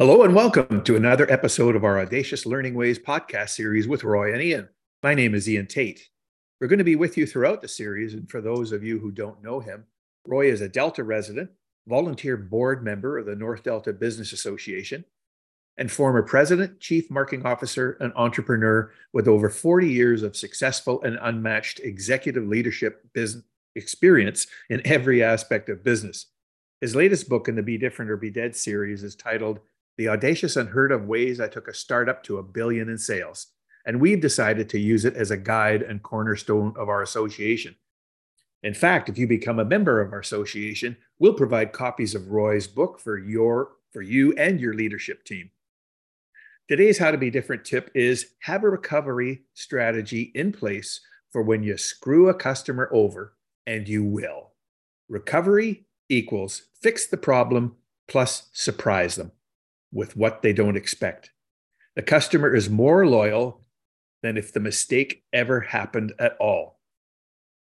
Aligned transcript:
Hello 0.00 0.24
and 0.24 0.34
welcome 0.34 0.82
to 0.82 0.96
another 0.96 1.30
episode 1.30 1.76
of 1.76 1.84
our 1.84 2.00
Audacious 2.00 2.44
Learning 2.44 2.74
Ways 2.74 2.98
podcast 2.98 3.50
series 3.50 3.86
with 3.86 4.02
Roy 4.02 4.32
and 4.32 4.42
Ian. 4.42 4.68
My 5.04 5.14
name 5.14 5.36
is 5.36 5.48
Ian 5.48 5.68
Tate. 5.68 6.08
We're 6.60 6.66
going 6.66 6.80
to 6.80 6.84
be 6.84 6.96
with 6.96 7.16
you 7.16 7.28
throughout 7.28 7.62
the 7.62 7.68
series, 7.68 8.12
and 8.12 8.28
for 8.28 8.40
those 8.40 8.72
of 8.72 8.82
you 8.82 8.98
who 8.98 9.12
don't 9.12 9.40
know 9.40 9.60
him, 9.60 9.84
Roy 10.26 10.50
is 10.50 10.62
a 10.62 10.68
Delta 10.68 11.04
resident, 11.04 11.48
volunteer 11.86 12.36
board 12.36 12.82
member 12.82 13.18
of 13.18 13.26
the 13.26 13.36
North 13.36 13.62
Delta 13.62 13.92
Business 13.92 14.32
Association, 14.32 15.04
and 15.78 15.92
former 15.92 16.24
president, 16.24 16.80
chief 16.80 17.08
marketing 17.08 17.46
officer, 17.46 17.96
and 18.00 18.12
entrepreneur 18.16 18.90
with 19.12 19.28
over 19.28 19.48
40 19.48 19.88
years 19.88 20.24
of 20.24 20.34
successful 20.34 21.00
and 21.04 21.20
unmatched 21.22 21.78
executive 21.78 22.48
leadership 22.48 23.06
business 23.12 23.44
experience 23.76 24.48
in 24.70 24.84
every 24.84 25.22
aspect 25.22 25.68
of 25.68 25.84
business. 25.84 26.26
His 26.80 26.96
latest 26.96 27.28
book 27.28 27.46
in 27.46 27.54
the 27.54 27.62
Be 27.62 27.78
Different 27.78 28.10
or 28.10 28.16
Be 28.16 28.30
Dead 28.30 28.56
series 28.56 29.04
is 29.04 29.14
titled 29.14 29.60
the 29.96 30.08
audacious, 30.08 30.56
unheard 30.56 30.92
of 30.92 31.06
ways 31.06 31.40
I 31.40 31.48
took 31.48 31.68
a 31.68 31.74
startup 31.74 32.22
to 32.24 32.38
a 32.38 32.42
billion 32.42 32.88
in 32.88 32.98
sales. 32.98 33.48
And 33.86 34.00
we've 34.00 34.20
decided 34.20 34.68
to 34.70 34.78
use 34.78 35.04
it 35.04 35.14
as 35.14 35.30
a 35.30 35.36
guide 35.36 35.82
and 35.82 36.02
cornerstone 36.02 36.74
of 36.76 36.88
our 36.88 37.02
association. 37.02 37.76
In 38.62 38.72
fact, 38.72 39.10
if 39.10 39.18
you 39.18 39.26
become 39.26 39.58
a 39.58 39.64
member 39.64 40.00
of 40.00 40.12
our 40.12 40.20
association, 40.20 40.96
we'll 41.18 41.34
provide 41.34 41.72
copies 41.72 42.14
of 42.14 42.30
Roy's 42.30 42.66
book 42.66 42.98
for 42.98 43.18
your 43.18 43.72
for 43.92 44.02
you 44.02 44.32
and 44.32 44.58
your 44.58 44.74
leadership 44.74 45.24
team. 45.24 45.50
Today's 46.66 46.98
how 46.98 47.10
to 47.10 47.18
be 47.18 47.30
different 47.30 47.64
tip 47.64 47.90
is 47.94 48.32
have 48.40 48.64
a 48.64 48.70
recovery 48.70 49.42
strategy 49.52 50.32
in 50.34 50.50
place 50.50 51.00
for 51.30 51.42
when 51.42 51.62
you 51.62 51.76
screw 51.76 52.28
a 52.28 52.34
customer 52.34 52.88
over 52.90 53.34
and 53.66 53.86
you 53.86 54.02
will. 54.02 54.52
Recovery 55.08 55.84
equals 56.08 56.62
fix 56.80 57.06
the 57.06 57.18
problem 57.18 57.76
plus 58.08 58.48
surprise 58.52 59.14
them 59.16 59.30
with 59.94 60.16
what 60.16 60.42
they 60.42 60.52
don't 60.52 60.76
expect. 60.76 61.30
The 61.96 62.02
customer 62.02 62.54
is 62.54 62.68
more 62.68 63.06
loyal 63.06 63.62
than 64.22 64.36
if 64.36 64.52
the 64.52 64.60
mistake 64.60 65.22
ever 65.32 65.60
happened 65.60 66.12
at 66.18 66.36
all. 66.38 66.80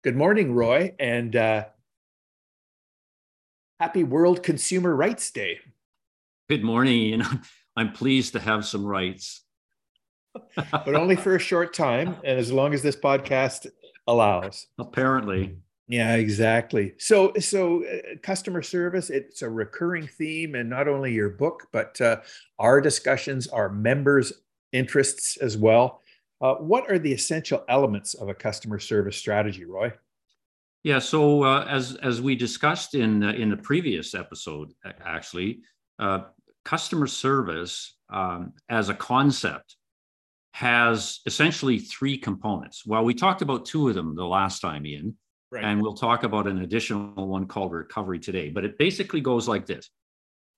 Good 0.05 0.17
morning, 0.17 0.55
Roy, 0.55 0.95
and 0.99 1.35
uh, 1.35 1.65
happy 3.81 4.05
World 4.05 4.43
Consumer 4.43 4.95
Rights 4.95 5.31
Day. 5.31 5.59
Good 6.49 6.63
morning, 6.63 6.95
Ian. 6.95 7.23
I'm 7.77 7.93
pleased 7.93 8.33
to 8.35 8.41
have 8.41 8.65
some 8.65 8.85
rights. 8.85 9.43
but 10.55 10.95
only 10.95 11.17
for 11.17 11.35
a 11.35 11.41
short 11.41 11.75
time, 11.75 12.17
and 12.25 12.39
as 12.39 12.53
long 12.53 12.73
as 12.73 12.83
this 12.83 12.97
podcast 12.97 13.67
allows. 14.07 14.67
Apparently. 14.79 15.57
Yeah, 15.91 16.15
exactly. 16.15 16.95
So, 16.99 17.33
so 17.41 17.85
uh, 17.85 18.15
customer 18.23 18.63
service, 18.63 19.11
it's 19.11 19.43
a 19.43 19.51
recurring 19.51 20.07
theme 20.07 20.55
in 20.55 20.69
not 20.69 20.87
only 20.87 21.13
your 21.13 21.31
book, 21.31 21.67
but 21.73 22.01
uh, 22.01 22.21
our 22.61 22.81
discussions, 22.81 23.49
our 23.49 23.69
members' 23.69 24.33
interests 24.73 25.37
as 25.39 25.57
well. 25.57 26.01
Uh, 26.41 26.55
what 26.55 26.89
are 26.89 27.01
the 27.01 27.13
essential 27.13 27.65
elements 27.69 28.15
of 28.15 28.29
a 28.29 28.35
customer 28.35 28.79
service 28.79 29.17
strategy, 29.17 29.65
Roy? 29.65 29.93
Yeah, 30.85 31.01
so 31.01 31.43
uh, 31.43 31.67
as 31.69 31.97
as 31.97 32.23
we 32.23 32.37
discussed 32.37 32.95
in 32.95 33.25
in 33.25 33.51
the 33.51 33.57
previous 33.57 34.15
episode, 34.15 34.73
actually, 35.05 35.63
uh, 35.99 36.21
customer 36.65 37.09
service 37.09 37.97
um, 38.11 38.53
as 38.69 38.91
a 38.91 38.95
concept 38.95 39.75
has 40.53 41.19
essentially 41.27 41.81
three 41.81 42.17
components. 42.17 42.87
Well, 42.87 43.05
we 43.05 43.13
talked 43.13 43.43
about 43.43 43.67
two 43.67 43.89
of 43.89 43.97
them 43.97 44.15
the 44.15 44.25
last 44.25 44.61
time, 44.61 44.87
Ian. 44.87 45.17
Right. 45.53 45.65
And 45.65 45.83
we'll 45.83 45.95
talk 45.95 46.23
about 46.23 46.47
an 46.47 46.63
additional 46.63 47.27
one 47.27 47.47
called 47.47 47.73
recovery 47.73 48.21
today. 48.21 48.51
But 48.51 48.65
it 48.65 48.79
basically 48.79 49.21
goes 49.21 49.49
like 49.49 49.67
this 49.67 49.91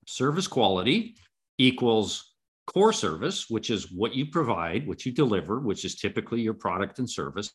service 0.07 0.47
quality 0.47 1.15
equals 1.59 2.35
core 2.67 2.93
service, 2.93 3.49
which 3.49 3.71
is 3.71 3.91
what 3.91 4.15
you 4.15 4.27
provide, 4.27 4.87
what 4.87 5.05
you 5.07 5.13
deliver, 5.13 5.61
which 5.61 5.85
is 5.85 5.95
typically 5.95 6.41
your 6.41 6.55
product 6.55 6.99
and 6.99 7.09
service, 7.09 7.53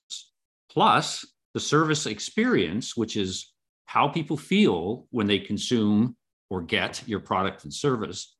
plus 0.70 1.26
the 1.53 1.59
service 1.59 2.06
experience, 2.06 2.96
which 2.97 3.16
is 3.16 3.53
how 3.86 4.08
people 4.08 4.38
feel 4.38 5.08
when 5.12 5.28
they 5.28 5.40
consume 5.40 6.16
or 6.50 6.62
get 6.62 7.02
your 7.08 7.20
product 7.20 7.64
and 7.64 7.74
service. 7.74 8.36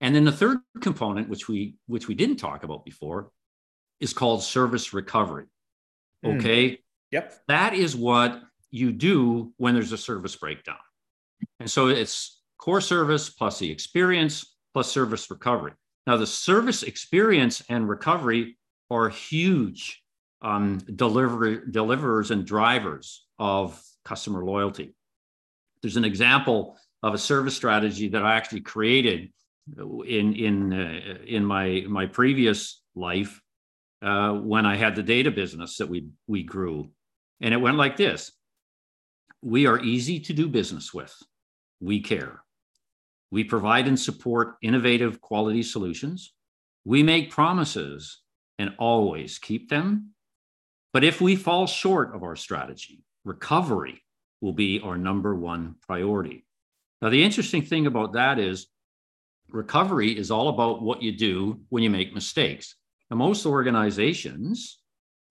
And 0.00 0.14
then 0.14 0.24
the 0.24 0.32
third 0.32 0.58
component, 0.80 1.28
which 1.28 1.48
we 1.48 1.76
which 1.86 2.06
we 2.06 2.14
didn't 2.14 2.36
talk 2.36 2.64
about 2.64 2.84
before, 2.84 3.30
is 4.00 4.12
called 4.12 4.42
service 4.42 4.92
recovery. 4.92 5.46
Hmm. 6.22 6.38
Okay. 6.38 6.68
Mm. 6.68 6.78
Yep. 7.12 7.34
That 7.48 7.74
is 7.74 7.96
what 7.96 8.42
you 8.70 8.92
do 8.92 9.52
when 9.56 9.74
there's 9.74 9.92
a 9.92 9.98
service 9.98 10.36
breakdown. 10.36 10.76
And 11.60 11.70
so 11.70 11.88
it's 11.88 12.40
core 12.58 12.80
service 12.80 13.30
plus 13.30 13.58
the 13.58 13.70
experience 13.70 14.56
plus 14.74 14.90
service 14.90 15.30
recovery. 15.30 15.72
Now, 16.06 16.16
the 16.16 16.26
service 16.26 16.82
experience 16.82 17.62
and 17.68 17.88
recovery 17.88 18.56
are 18.90 19.08
huge 19.08 20.02
um, 20.42 20.78
deliver, 20.94 21.64
deliverers 21.66 22.30
and 22.30 22.44
drivers 22.44 23.26
of 23.38 23.80
customer 24.04 24.44
loyalty. 24.44 24.94
There's 25.82 25.96
an 25.96 26.04
example 26.04 26.78
of 27.02 27.14
a 27.14 27.18
service 27.18 27.56
strategy 27.56 28.08
that 28.08 28.24
I 28.24 28.36
actually 28.36 28.60
created 28.60 29.32
in 29.76 30.34
in 30.34 30.72
uh, 30.72 31.18
in 31.26 31.44
my 31.44 31.84
my 31.88 32.06
previous 32.06 32.82
life 32.94 33.40
uh, 34.06 34.34
when 34.34 34.64
I 34.64 34.76
had 34.76 34.94
the 34.94 35.02
data 35.02 35.32
business 35.32 35.78
that 35.78 35.88
we 35.88 36.08
we 36.28 36.44
grew. 36.44 36.90
And 37.40 37.52
it 37.52 37.60
went 37.60 37.76
like 37.76 37.96
this 37.96 38.32
We 39.42 39.66
are 39.66 39.82
easy 39.82 40.20
to 40.20 40.32
do 40.32 40.48
business 40.48 40.94
with. 40.94 41.14
We 41.80 42.00
care. 42.00 42.42
We 43.32 43.42
provide 43.44 43.88
and 43.88 43.98
support 43.98 44.54
innovative 44.62 45.20
quality 45.20 45.62
solutions. 45.64 46.32
We 46.84 47.02
make 47.02 47.32
promises 47.32 48.22
and 48.58 48.74
always 48.78 49.38
keep 49.38 49.68
them. 49.68 50.12
But 50.92 51.02
if 51.02 51.20
we 51.20 51.34
fall 51.34 51.66
short 51.66 52.14
of 52.14 52.22
our 52.22 52.36
strategy, 52.36 53.02
recovery 53.24 54.00
will 54.40 54.52
be 54.52 54.80
our 54.80 54.96
number 54.96 55.34
one 55.34 55.74
priority. 55.86 56.46
Now, 57.02 57.10
the 57.10 57.24
interesting 57.24 57.62
thing 57.62 57.86
about 57.86 58.12
that 58.12 58.38
is 58.38 58.68
recovery 59.50 60.16
is 60.16 60.30
all 60.30 60.48
about 60.48 60.80
what 60.80 61.02
you 61.02 61.12
do 61.12 61.60
when 61.68 61.82
you 61.82 61.90
make 61.90 62.14
mistakes. 62.14 62.76
And 63.10 63.18
most 63.18 63.46
organizations 63.46 64.78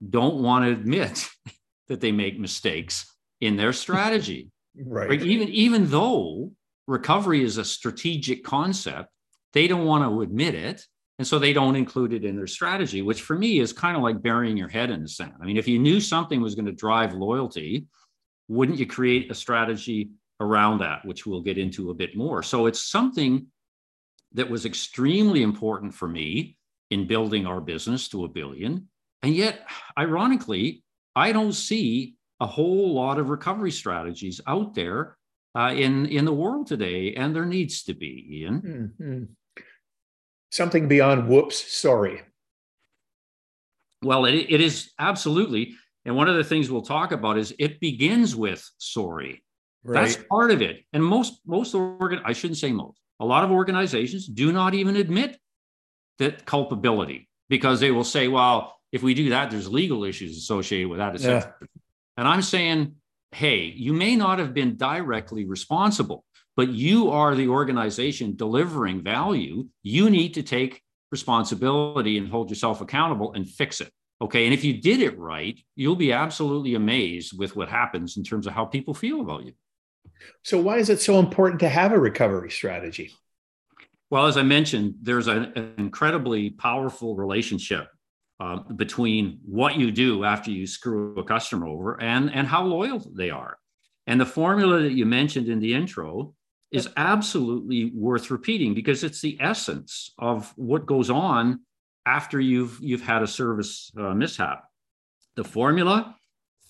don't 0.07 0.35
want 0.35 0.65
to 0.65 0.71
admit 0.71 1.27
that 1.87 2.01
they 2.01 2.11
make 2.11 2.39
mistakes 2.39 3.11
in 3.41 3.57
their 3.57 3.73
strategy. 3.73 4.49
right. 4.77 5.09
right. 5.09 5.21
Even, 5.21 5.49
even 5.49 5.89
though 5.89 6.51
recovery 6.87 7.43
is 7.43 7.57
a 7.57 7.65
strategic 7.65 8.43
concept, 8.43 9.09
they 9.53 9.67
don't 9.67 9.85
want 9.85 10.03
to 10.03 10.21
admit 10.21 10.55
it. 10.55 10.85
And 11.17 11.25
so 11.25 11.39
they 11.39 11.53
don't 11.53 11.77
include 11.77 12.11
it 12.11 12.25
in 12.25 12.35
their 12.35 12.47
strategy, 12.47 13.01
which 13.01 13.21
for 13.21 13.37
me 13.37 13.59
is 13.59 13.71
kind 13.71 13.95
of 13.95 14.03
like 14.03 14.21
burying 14.21 14.57
your 14.57 14.67
head 14.67 14.89
in 14.89 15.01
the 15.01 15.07
sand. 15.07 15.33
I 15.41 15.45
mean, 15.45 15.57
if 15.57 15.67
you 15.67 15.79
knew 15.79 16.01
something 16.01 16.41
was 16.41 16.55
going 16.55 16.65
to 16.65 16.73
drive 16.73 17.13
loyalty, 17.13 17.87
wouldn't 18.49 18.79
you 18.79 18.85
create 18.85 19.31
a 19.31 19.35
strategy 19.35 20.09
around 20.41 20.79
that, 20.79 21.05
which 21.05 21.25
we'll 21.25 21.41
get 21.41 21.57
into 21.57 21.89
a 21.89 21.93
bit 21.93 22.17
more? 22.17 22.43
So 22.43 22.65
it's 22.65 22.81
something 22.81 23.47
that 24.33 24.49
was 24.49 24.65
extremely 24.65 25.41
important 25.41 25.93
for 25.93 26.07
me 26.07 26.57
in 26.91 27.07
building 27.07 27.45
our 27.45 27.61
business 27.61 28.07
to 28.09 28.25
a 28.25 28.27
billion. 28.27 28.87
And 29.23 29.35
yet, 29.35 29.67
ironically, 29.97 30.83
I 31.15 31.31
don't 31.31 31.53
see 31.53 32.15
a 32.39 32.45
whole 32.45 32.93
lot 32.93 33.17
of 33.17 33.29
recovery 33.29 33.71
strategies 33.71 34.41
out 34.47 34.75
there 34.75 35.17
uh, 35.55 35.73
in 35.73 36.05
in 36.07 36.25
the 36.25 36.33
world 36.33 36.67
today, 36.67 37.13
and 37.15 37.35
there 37.35 37.45
needs 37.45 37.83
to 37.83 37.93
be. 37.93 38.41
Ian, 38.41 38.61
mm-hmm. 38.99 39.63
something 40.51 40.87
beyond 40.87 41.27
whoops, 41.27 41.71
sorry. 41.73 42.21
Well, 44.03 44.25
it, 44.25 44.47
it 44.49 44.61
is 44.61 44.91
absolutely, 44.99 45.75
and 46.03 46.15
one 46.15 46.27
of 46.27 46.35
the 46.35 46.43
things 46.43 46.69
we'll 46.69 46.81
talk 46.81 47.11
about 47.11 47.37
is 47.37 47.55
it 47.57 47.79
begins 47.79 48.35
with 48.35 48.69
sorry. 48.77 49.43
Right. 49.83 50.01
That's 50.01 50.23
part 50.29 50.51
of 50.51 50.61
it, 50.61 50.83
and 50.91 51.03
most 51.03 51.39
most 51.45 51.73
organ 51.73 52.19
I 52.25 52.33
shouldn't 52.33 52.57
say 52.57 52.71
most. 52.71 52.99
A 53.21 53.25
lot 53.25 53.45
of 53.45 53.51
organizations 53.51 54.27
do 54.27 54.51
not 54.51 54.73
even 54.73 54.97
admit 54.97 55.39
that 56.19 56.45
culpability 56.45 57.29
because 57.49 57.79
they 57.79 57.91
will 57.91 58.03
say, 58.03 58.27
"Well, 58.27 58.75
if 58.95 59.03
we 59.03 59.13
do 59.13 59.29
that, 59.31 59.51
there's 59.51 59.69
legal 59.69 60.05
issues 60.05 60.37
associated 60.37 60.87
with 60.87 60.99
that. 60.99 61.19
Yeah. 61.19 61.51
And 62.15 62.27
I'm 62.27 62.41
saying, 62.41 62.95
hey, 63.31 63.65
you 63.65 63.91
may 63.91 64.15
not 64.15 64.39
have 64.39 64.53
been 64.53 64.77
directly 64.77 65.43
responsible, 65.43 66.23
but 66.55 66.69
you 66.69 67.11
are 67.11 67.35
the 67.35 67.49
organization 67.49 68.37
delivering 68.37 69.03
value. 69.03 69.67
You 69.83 70.09
need 70.09 70.35
to 70.35 70.43
take 70.43 70.81
responsibility 71.11 72.17
and 72.17 72.29
hold 72.29 72.49
yourself 72.49 72.79
accountable 72.79 73.33
and 73.33 73.45
fix 73.47 73.81
it. 73.81 73.91
Okay. 74.21 74.45
And 74.45 74.53
if 74.53 74.63
you 74.63 74.81
did 74.81 75.01
it 75.01 75.19
right, 75.19 75.59
you'll 75.75 75.97
be 75.97 76.13
absolutely 76.13 76.75
amazed 76.75 77.37
with 77.37 77.53
what 77.57 77.67
happens 77.67 78.15
in 78.15 78.23
terms 78.23 78.47
of 78.47 78.53
how 78.53 78.63
people 78.63 78.93
feel 78.93 79.19
about 79.19 79.45
you. 79.45 79.51
So, 80.43 80.57
why 80.57 80.77
is 80.77 80.89
it 80.89 81.01
so 81.01 81.19
important 81.19 81.59
to 81.59 81.67
have 81.67 81.91
a 81.91 81.99
recovery 81.99 82.49
strategy? 82.49 83.11
Well, 84.09 84.27
as 84.27 84.37
I 84.37 84.43
mentioned, 84.43 84.95
there's 85.01 85.27
an 85.27 85.73
incredibly 85.77 86.51
powerful 86.51 87.15
relationship 87.15 87.87
uh, 88.39 88.57
between 88.75 89.39
what 89.45 89.77
you 89.77 89.91
do 89.91 90.23
after 90.23 90.51
you 90.51 90.67
screw 90.67 91.17
a 91.17 91.23
customer 91.23 91.67
over 91.67 91.99
and, 92.01 92.31
and 92.33 92.47
how 92.47 92.63
loyal 92.63 92.99
they 93.15 93.29
are. 93.29 93.57
And 94.07 94.21
the 94.21 94.25
formula 94.25 94.81
that 94.81 94.91
you 94.91 95.05
mentioned 95.05 95.47
in 95.47 95.59
the 95.59 95.73
intro 95.73 96.35
is 96.71 96.89
absolutely 96.97 97.91
worth 97.95 98.29
repeating 98.29 98.73
because 98.73 99.03
it's 99.03 99.21
the 99.21 99.37
essence 99.39 100.11
of 100.19 100.53
what 100.55 100.85
goes 100.85 101.09
on 101.09 101.61
after 102.05 102.39
you've 102.39 102.77
you've 102.81 103.01
had 103.01 103.23
a 103.23 103.27
service 103.27 103.91
uh, 103.97 104.13
mishap. 104.13 104.65
The 105.35 105.43
formula: 105.43 106.15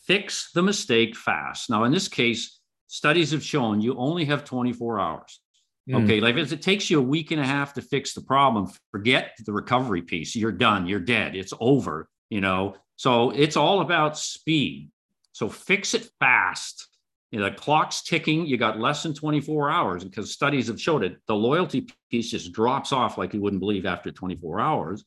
fix 0.06 0.52
the 0.54 0.62
mistake 0.62 1.16
fast. 1.16 1.70
Now, 1.70 1.84
in 1.84 1.92
this 1.92 2.08
case, 2.08 2.60
studies 2.88 3.32
have 3.32 3.44
shown 3.44 3.82
you 3.82 3.98
only 3.98 4.26
have 4.26 4.46
24 4.46 5.00
hours. 5.00 5.42
Mm. 5.90 6.04
Okay, 6.04 6.20
like 6.20 6.36
if 6.36 6.52
it 6.52 6.62
takes 6.62 6.90
you 6.90 7.00
a 7.00 7.04
week 7.04 7.32
and 7.32 7.40
a 7.40 7.46
half 7.46 7.74
to 7.74 7.82
fix 7.82 8.14
the 8.14 8.22
problem, 8.22 8.72
forget 8.92 9.32
the 9.46 9.54
recovery 9.54 10.02
piece. 10.02 10.36
You're 10.36 10.52
done. 10.52 10.88
You're 10.88 11.00
dead. 11.00 11.36
It's 11.36 11.54
over. 11.60 12.10
You 12.30 12.42
know, 12.42 12.76
so 12.96 13.32
it's 13.32 13.56
all 13.56 13.82
about 13.82 14.18
speed. 14.18 14.90
So 15.32 15.50
fix 15.50 15.94
it 15.94 16.10
fast. 16.20 16.88
You 17.32 17.40
know, 17.40 17.50
the 17.50 17.56
clock's 17.56 18.02
ticking. 18.02 18.46
You 18.46 18.58
got 18.58 18.80
less 18.80 19.04
than 19.04 19.14
24 19.14 19.70
hours 19.70 20.04
because 20.04 20.32
studies 20.32 20.68
have 20.68 20.80
showed 20.80 21.04
it. 21.04 21.18
The 21.28 21.36
loyalty 21.36 21.88
piece 22.10 22.32
just 22.32 22.54
drops 22.54 22.92
off 22.92 23.18
like 23.18 23.34
you 23.34 23.42
wouldn't 23.42 23.60
believe 23.60 23.86
after 23.86 24.12
24 24.12 24.60
hours. 24.60 25.04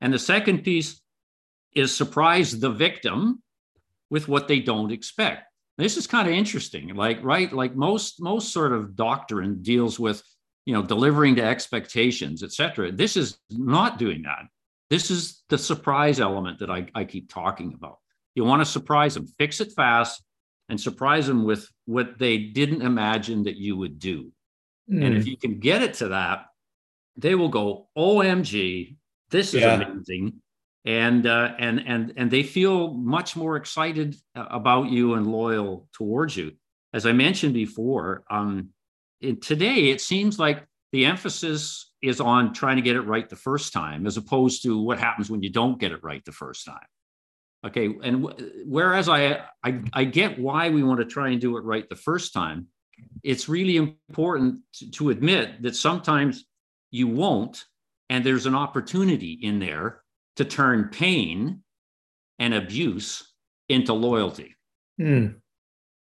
And 0.00 0.12
the 0.12 0.18
second 0.18 0.64
piece 0.64 1.00
is 1.74 1.94
surprise 1.94 2.58
the 2.58 2.70
victim 2.70 3.42
with 4.10 4.28
what 4.28 4.48
they 4.48 4.60
don't 4.60 4.92
expect. 4.92 5.44
This 5.76 5.96
is 5.96 6.06
kind 6.06 6.28
of 6.28 6.34
interesting. 6.34 6.94
Like, 6.94 7.22
right, 7.22 7.52
like 7.52 7.74
most 7.74 8.20
most 8.20 8.52
sort 8.52 8.72
of 8.72 8.94
doctrine 8.94 9.62
deals 9.62 9.98
with, 9.98 10.22
you 10.66 10.74
know, 10.74 10.82
delivering 10.82 11.36
to 11.36 11.42
expectations, 11.42 12.42
et 12.42 12.52
cetera. 12.52 12.92
This 12.92 13.16
is 13.16 13.38
not 13.50 13.98
doing 13.98 14.22
that. 14.22 14.44
This 14.90 15.10
is 15.10 15.42
the 15.48 15.58
surprise 15.58 16.20
element 16.20 16.60
that 16.60 16.70
I, 16.70 16.86
I 16.94 17.04
keep 17.04 17.32
talking 17.32 17.74
about. 17.74 17.98
You 18.34 18.44
want 18.44 18.60
to 18.60 18.66
surprise 18.66 19.14
them, 19.14 19.26
fix 19.26 19.60
it 19.60 19.72
fast, 19.72 20.22
and 20.68 20.80
surprise 20.80 21.26
them 21.26 21.44
with 21.44 21.68
what 21.86 22.18
they 22.18 22.38
didn't 22.38 22.82
imagine 22.82 23.44
that 23.44 23.56
you 23.56 23.76
would 23.76 23.98
do. 23.98 24.32
Mm. 24.90 25.04
And 25.04 25.16
if 25.16 25.24
hmm. 25.24 25.30
you 25.30 25.36
can 25.36 25.58
get 25.58 25.82
it 25.82 25.94
to 25.94 26.08
that, 26.08 26.46
they 27.16 27.34
will 27.34 27.48
go, 27.48 27.88
OMG, 27.96 28.96
this 29.30 29.54
is 29.54 29.62
yeah. 29.62 29.74
amazing 29.74 30.40
and 30.84 31.26
uh, 31.26 31.54
and 31.58 31.82
and 31.86 32.12
and 32.16 32.30
they 32.30 32.42
feel 32.42 32.92
much 32.92 33.36
more 33.36 33.56
excited 33.56 34.16
uh, 34.36 34.46
about 34.50 34.90
you 34.90 35.14
and 35.14 35.26
loyal 35.26 35.88
towards 35.92 36.36
you. 36.36 36.52
As 36.92 37.06
I 37.06 37.12
mentioned 37.12 37.54
before, 37.54 38.24
um, 38.30 38.70
in, 39.20 39.40
today 39.40 39.90
it 39.90 40.00
seems 40.00 40.38
like 40.38 40.64
the 40.92 41.06
emphasis 41.06 41.90
is 42.02 42.20
on 42.20 42.52
trying 42.52 42.76
to 42.76 42.82
get 42.82 42.96
it 42.96 43.02
right 43.02 43.28
the 43.28 43.36
first 43.36 43.72
time, 43.72 44.06
as 44.06 44.16
opposed 44.16 44.62
to 44.62 44.80
what 44.80 44.98
happens 44.98 45.30
when 45.30 45.42
you 45.42 45.50
don't 45.50 45.80
get 45.80 45.92
it 45.92 46.04
right 46.04 46.24
the 46.24 46.32
first 46.32 46.66
time. 46.66 46.86
Okay, 47.66 47.86
and 48.02 48.22
w- 48.22 48.64
whereas 48.66 49.08
I, 49.08 49.44
I 49.64 49.80
I 49.92 50.04
get 50.04 50.38
why 50.38 50.68
we 50.68 50.82
want 50.82 51.00
to 51.00 51.06
try 51.06 51.30
and 51.30 51.40
do 51.40 51.56
it 51.56 51.64
right 51.64 51.88
the 51.88 51.96
first 51.96 52.34
time, 52.34 52.66
it's 53.22 53.48
really 53.48 53.76
important 53.76 54.60
to, 54.74 54.90
to 54.90 55.10
admit 55.10 55.62
that 55.62 55.74
sometimes 55.74 56.44
you 56.90 57.08
won't, 57.08 57.64
and 58.10 58.22
there's 58.22 58.44
an 58.44 58.54
opportunity 58.54 59.32
in 59.42 59.58
there 59.58 60.03
to 60.36 60.44
turn 60.44 60.88
pain 60.90 61.62
and 62.38 62.54
abuse 62.54 63.32
into 63.68 63.92
loyalty. 63.92 64.54
Mm. 65.00 65.36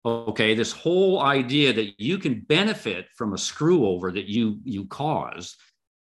Okay, 0.06 0.54
this 0.54 0.72
whole 0.72 1.22
idea 1.22 1.74
that 1.74 2.00
you 2.00 2.18
can 2.18 2.42
benefit 2.42 3.08
from 3.16 3.34
a 3.34 3.38
screw 3.38 3.88
over 3.88 4.12
that 4.12 4.26
you 4.26 4.60
you 4.64 4.86
caused 4.86 5.56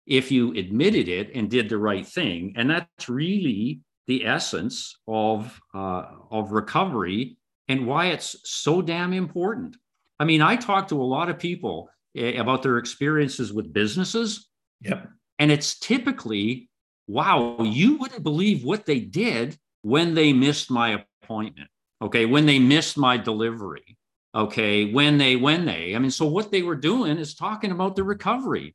if 0.06 0.30
you 0.30 0.52
admitted 0.52 1.08
it 1.08 1.30
and 1.34 1.50
did 1.50 1.68
the 1.68 1.78
right 1.78 2.06
thing, 2.06 2.52
and 2.56 2.68
that's 2.68 3.08
really 3.08 3.80
the 4.06 4.26
essence 4.26 4.98
of 5.08 5.58
uh, 5.74 6.04
of 6.30 6.52
recovery 6.52 7.38
and 7.68 7.86
why 7.86 8.06
it's 8.06 8.36
so 8.44 8.82
damn 8.82 9.12
important. 9.12 9.76
I 10.18 10.24
mean, 10.24 10.42
I 10.42 10.56
talk 10.56 10.88
to 10.88 11.00
a 11.00 11.02
lot 11.02 11.30
of 11.30 11.38
people 11.38 11.88
eh, 12.16 12.38
about 12.38 12.62
their 12.62 12.78
experiences 12.78 13.52
with 13.52 13.72
businesses. 13.72 14.48
Yep. 14.82 15.08
And 15.38 15.50
it's 15.50 15.78
typically 15.78 16.68
wow, 17.06 17.56
you 17.60 17.96
wouldn't 17.98 18.22
believe 18.22 18.64
what 18.64 18.86
they 18.86 19.00
did 19.00 19.58
when 19.82 20.14
they 20.14 20.32
missed 20.32 20.70
my 20.70 21.04
appointment. 21.22 21.68
Okay. 22.02 22.26
When 22.26 22.46
they 22.46 22.58
missed 22.58 22.96
my 22.96 23.16
delivery. 23.16 23.96
Okay. 24.34 24.92
When 24.92 25.18
they, 25.18 25.36
when 25.36 25.64
they, 25.64 25.94
I 25.94 25.98
mean, 25.98 26.10
so 26.10 26.26
what 26.26 26.50
they 26.50 26.62
were 26.62 26.76
doing 26.76 27.18
is 27.18 27.34
talking 27.34 27.70
about 27.70 27.96
the 27.96 28.04
recovery. 28.04 28.74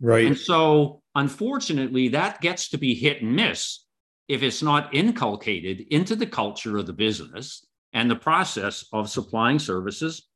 Right. 0.00 0.26
And 0.26 0.38
so 0.38 1.02
unfortunately, 1.14 2.08
that 2.08 2.40
gets 2.40 2.70
to 2.70 2.78
be 2.78 2.94
hit 2.94 3.22
and 3.22 3.34
miss 3.34 3.84
if 4.28 4.42
it's 4.42 4.62
not 4.62 4.94
inculcated 4.94 5.86
into 5.90 6.16
the 6.16 6.26
culture 6.26 6.76
of 6.76 6.86
the 6.86 6.92
business 6.92 7.64
and 7.92 8.10
the 8.10 8.16
process 8.16 8.84
of 8.92 9.08
supplying 9.08 9.58
services 9.58 10.28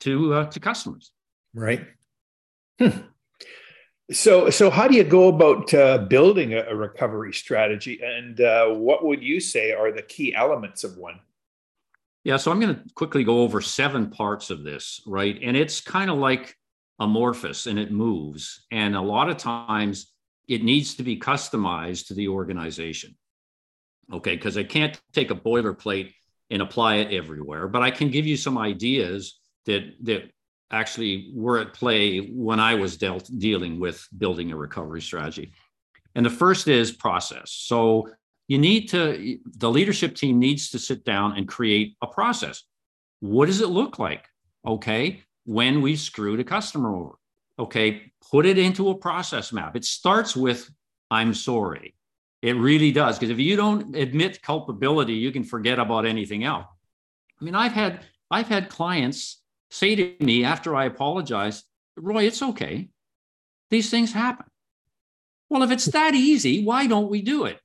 to 0.00 0.34
uh, 0.34 0.46
to 0.46 0.60
customers. 0.60 1.12
Right. 1.54 1.86
Hmm. 2.78 2.88
So, 4.12 4.50
so 4.50 4.70
how 4.70 4.88
do 4.88 4.96
you 4.96 5.04
go 5.04 5.28
about 5.28 5.72
uh, 5.72 5.98
building 5.98 6.54
a, 6.54 6.64
a, 6.68 6.74
recovery 6.74 7.32
strategy, 7.32 8.00
and 8.02 8.40
uh, 8.40 8.66
what 8.68 9.04
would 9.04 9.22
you 9.22 9.38
say 9.38 9.70
are 9.72 9.92
the 9.92 10.02
key 10.02 10.34
elements 10.34 10.82
of 10.82 10.96
one? 10.96 11.20
Yeah, 12.24 12.36
so 12.36 12.50
I'm 12.50 12.58
going 12.58 12.74
to 12.74 12.82
quickly 12.94 13.22
go 13.22 13.42
over 13.42 13.60
seven 13.60 14.10
parts 14.10 14.50
of 14.50 14.64
this, 14.64 15.00
right? 15.06 15.38
And 15.40 15.56
it's 15.56 15.80
kind 15.80 16.10
of 16.10 16.18
like 16.18 16.56
amorphous, 16.98 17.66
and 17.66 17.78
it 17.78 17.92
moves, 17.92 18.66
and 18.72 18.96
a 18.96 19.00
lot 19.00 19.30
of 19.30 19.36
times 19.36 20.12
it 20.48 20.64
needs 20.64 20.96
to 20.96 21.04
be 21.04 21.18
customized 21.18 22.08
to 22.08 22.14
the 22.14 22.28
organization. 22.28 23.16
Okay, 24.12 24.34
because 24.34 24.58
I 24.58 24.64
can't 24.64 25.00
take 25.12 25.30
a 25.30 25.36
boilerplate 25.36 26.12
and 26.50 26.62
apply 26.62 26.96
it 26.96 27.14
everywhere, 27.14 27.68
but 27.68 27.82
I 27.82 27.92
can 27.92 28.10
give 28.10 28.26
you 28.26 28.36
some 28.36 28.58
ideas 28.58 29.38
that 29.66 29.84
that 30.02 30.32
actually 30.70 31.30
were 31.34 31.58
at 31.58 31.74
play 31.74 32.18
when 32.18 32.60
I 32.60 32.74
was 32.74 32.96
dealt 32.96 33.30
dealing 33.38 33.80
with 33.80 34.06
building 34.16 34.52
a 34.52 34.56
recovery 34.56 35.02
strategy. 35.02 35.52
And 36.14 36.24
the 36.24 36.30
first 36.30 36.68
is 36.68 36.92
process. 36.92 37.50
So 37.52 38.08
you 38.48 38.58
need 38.58 38.88
to, 38.90 39.38
the 39.58 39.70
leadership 39.70 40.14
team 40.14 40.38
needs 40.38 40.70
to 40.70 40.78
sit 40.78 41.04
down 41.04 41.36
and 41.36 41.46
create 41.46 41.96
a 42.02 42.06
process. 42.06 42.64
What 43.20 43.46
does 43.46 43.60
it 43.60 43.68
look 43.68 43.98
like? 43.98 44.26
Okay. 44.66 45.22
When 45.44 45.82
we 45.82 45.96
screwed 45.96 46.40
a 46.40 46.44
customer 46.44 46.94
over. 46.94 47.14
Okay. 47.58 48.12
Put 48.30 48.46
it 48.46 48.58
into 48.58 48.90
a 48.90 48.94
process 48.94 49.52
map. 49.52 49.76
It 49.76 49.84
starts 49.84 50.36
with, 50.36 50.70
I'm 51.10 51.34
sorry. 51.34 51.94
It 52.42 52.56
really 52.56 52.92
does. 52.92 53.18
Because 53.18 53.30
if 53.30 53.38
you 53.38 53.56
don't 53.56 53.94
admit 53.94 54.42
culpability, 54.42 55.14
you 55.14 55.30
can 55.30 55.44
forget 55.44 55.78
about 55.78 56.06
anything 56.06 56.44
else. 56.44 56.66
I 57.40 57.44
mean, 57.44 57.54
I've 57.54 57.72
had, 57.72 58.00
I've 58.30 58.48
had 58.48 58.68
clients 58.68 59.39
say 59.70 59.94
to 59.94 60.24
me 60.24 60.44
after 60.44 60.74
I 60.74 60.84
apologize, 60.84 61.64
Roy, 61.96 62.24
it's 62.24 62.42
okay. 62.42 62.88
These 63.70 63.90
things 63.90 64.12
happen. 64.12 64.46
Well, 65.48 65.62
if 65.62 65.70
it's 65.70 65.86
that 65.86 66.14
easy, 66.14 66.64
why 66.64 66.86
don't 66.86 67.10
we 67.10 67.22
do 67.22 67.44
it? 67.44 67.60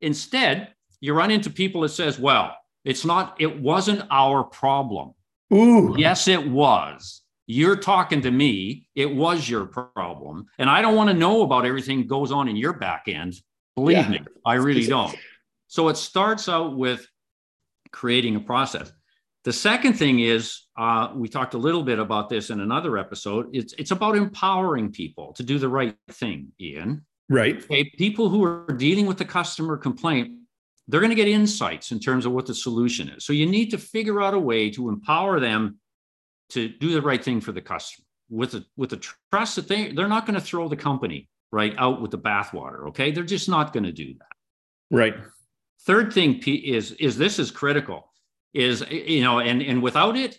Instead, 0.00 0.74
you 1.00 1.14
run 1.14 1.30
into 1.30 1.50
people 1.50 1.82
that 1.82 1.90
says, 1.90 2.18
well, 2.18 2.54
it's 2.84 3.04
not, 3.04 3.36
it 3.38 3.60
wasn't 3.60 4.02
our 4.10 4.44
problem. 4.44 5.14
Ooh. 5.52 5.94
Yes, 5.98 6.28
it 6.28 6.48
was. 6.48 7.22
You're 7.46 7.76
talking 7.76 8.22
to 8.22 8.30
me. 8.30 8.86
It 8.94 9.12
was 9.14 9.48
your 9.48 9.66
problem. 9.66 10.46
And 10.58 10.70
I 10.70 10.82
don't 10.82 10.94
want 10.94 11.10
to 11.10 11.14
know 11.14 11.42
about 11.42 11.66
everything 11.66 12.06
goes 12.06 12.30
on 12.30 12.48
in 12.48 12.56
your 12.56 12.74
back 12.74 13.04
end. 13.08 13.34
Believe 13.74 13.98
yeah. 13.98 14.08
me, 14.08 14.20
I 14.44 14.54
really 14.54 14.86
don't. 14.88 15.16
So 15.66 15.88
it 15.88 15.96
starts 15.96 16.48
out 16.48 16.76
with 16.76 17.06
creating 17.90 18.36
a 18.36 18.40
process. 18.40 18.92
The 19.44 19.52
second 19.52 19.94
thing 19.94 20.20
is, 20.20 20.66
uh, 20.76 21.08
we 21.14 21.28
talked 21.28 21.54
a 21.54 21.58
little 21.58 21.82
bit 21.82 21.98
about 21.98 22.28
this 22.28 22.50
in 22.50 22.60
another 22.60 22.98
episode. 22.98 23.48
It's 23.52 23.72
it's 23.78 23.90
about 23.90 24.16
empowering 24.16 24.92
people 24.92 25.32
to 25.34 25.42
do 25.42 25.58
the 25.58 25.68
right 25.68 25.96
thing, 26.10 26.52
Ian. 26.60 27.06
Right. 27.30 27.56
Okay, 27.56 27.84
people 27.96 28.28
who 28.28 28.44
are 28.44 28.66
dealing 28.76 29.06
with 29.06 29.16
the 29.16 29.24
customer 29.24 29.76
complaint, 29.76 30.32
they're 30.88 31.00
going 31.00 31.10
to 31.10 31.16
get 31.16 31.28
insights 31.28 31.90
in 31.90 32.00
terms 32.00 32.26
of 32.26 32.32
what 32.32 32.46
the 32.46 32.54
solution 32.54 33.08
is. 33.08 33.24
So 33.24 33.32
you 33.32 33.46
need 33.46 33.70
to 33.70 33.78
figure 33.78 34.20
out 34.20 34.34
a 34.34 34.38
way 34.38 34.68
to 34.70 34.88
empower 34.88 35.40
them 35.40 35.78
to 36.50 36.68
do 36.68 36.92
the 36.92 37.00
right 37.00 37.24
thing 37.24 37.40
for 37.40 37.52
the 37.52 37.62
customer 37.62 38.04
with 38.28 38.52
the 38.52 38.64
with 38.76 38.90
the 38.90 39.02
trust 39.32 39.56
that 39.56 39.68
they 39.68 39.92
they're 39.92 40.08
not 40.08 40.26
going 40.26 40.38
to 40.38 40.44
throw 40.44 40.68
the 40.68 40.76
company 40.76 41.30
right 41.50 41.74
out 41.78 42.02
with 42.02 42.10
the 42.10 42.18
bathwater. 42.18 42.88
Okay, 42.88 43.10
they're 43.10 43.24
just 43.24 43.48
not 43.48 43.72
going 43.72 43.84
to 43.84 43.92
do 43.92 44.12
that. 44.14 44.94
Right. 44.94 45.14
Third 45.86 46.12
thing 46.12 46.42
is 46.44 46.92
is 46.92 47.16
this 47.16 47.38
is 47.38 47.50
critical 47.50 48.09
is 48.52 48.84
you 48.90 49.22
know 49.22 49.38
and 49.40 49.62
and 49.62 49.82
without 49.82 50.16
it 50.16 50.38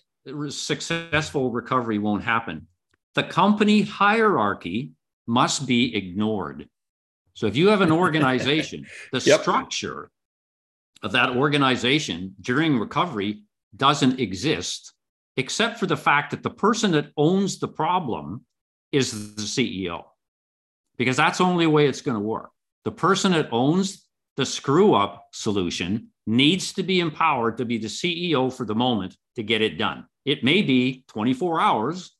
successful 0.49 1.51
recovery 1.51 1.97
won't 1.97 2.23
happen. 2.23 2.67
The 3.15 3.23
company 3.23 3.81
hierarchy 3.81 4.91
must 5.27 5.67
be 5.67 5.95
ignored. 5.95 6.67
So 7.33 7.47
if 7.47 7.55
you 7.55 7.69
have 7.69 7.81
an 7.81 7.91
organization 7.91 8.85
the 9.11 9.19
yep. 9.19 9.41
structure 9.41 10.11
of 11.01 11.11
that 11.13 11.29
organization 11.31 12.35
during 12.41 12.77
recovery 12.77 13.43
doesn't 13.75 14.19
exist 14.19 14.93
except 15.37 15.79
for 15.79 15.87
the 15.87 15.97
fact 15.97 16.31
that 16.31 16.43
the 16.43 16.49
person 16.49 16.91
that 16.91 17.07
owns 17.17 17.57
the 17.57 17.67
problem 17.67 18.45
is 18.91 19.35
the 19.35 19.41
CEO 19.41 20.03
because 20.97 21.17
that's 21.17 21.39
the 21.39 21.43
only 21.43 21.67
way 21.67 21.87
it's 21.87 22.01
going 22.01 22.15
to 22.15 22.23
work. 22.23 22.51
The 22.83 22.91
person 22.91 23.31
that 23.31 23.49
owns 23.51 24.05
the 24.37 24.45
screw 24.45 24.93
up 24.93 25.27
solution 25.31 26.10
needs 26.27 26.73
to 26.73 26.83
be 26.83 26.99
empowered 26.99 27.57
to 27.57 27.65
be 27.65 27.77
the 27.77 27.87
CEO 27.87 28.53
for 28.53 28.65
the 28.65 28.75
moment 28.75 29.17
to 29.35 29.43
get 29.43 29.61
it 29.61 29.77
done. 29.77 30.05
It 30.25 30.43
may 30.43 30.61
be 30.61 31.03
24 31.07 31.59
hours, 31.59 32.11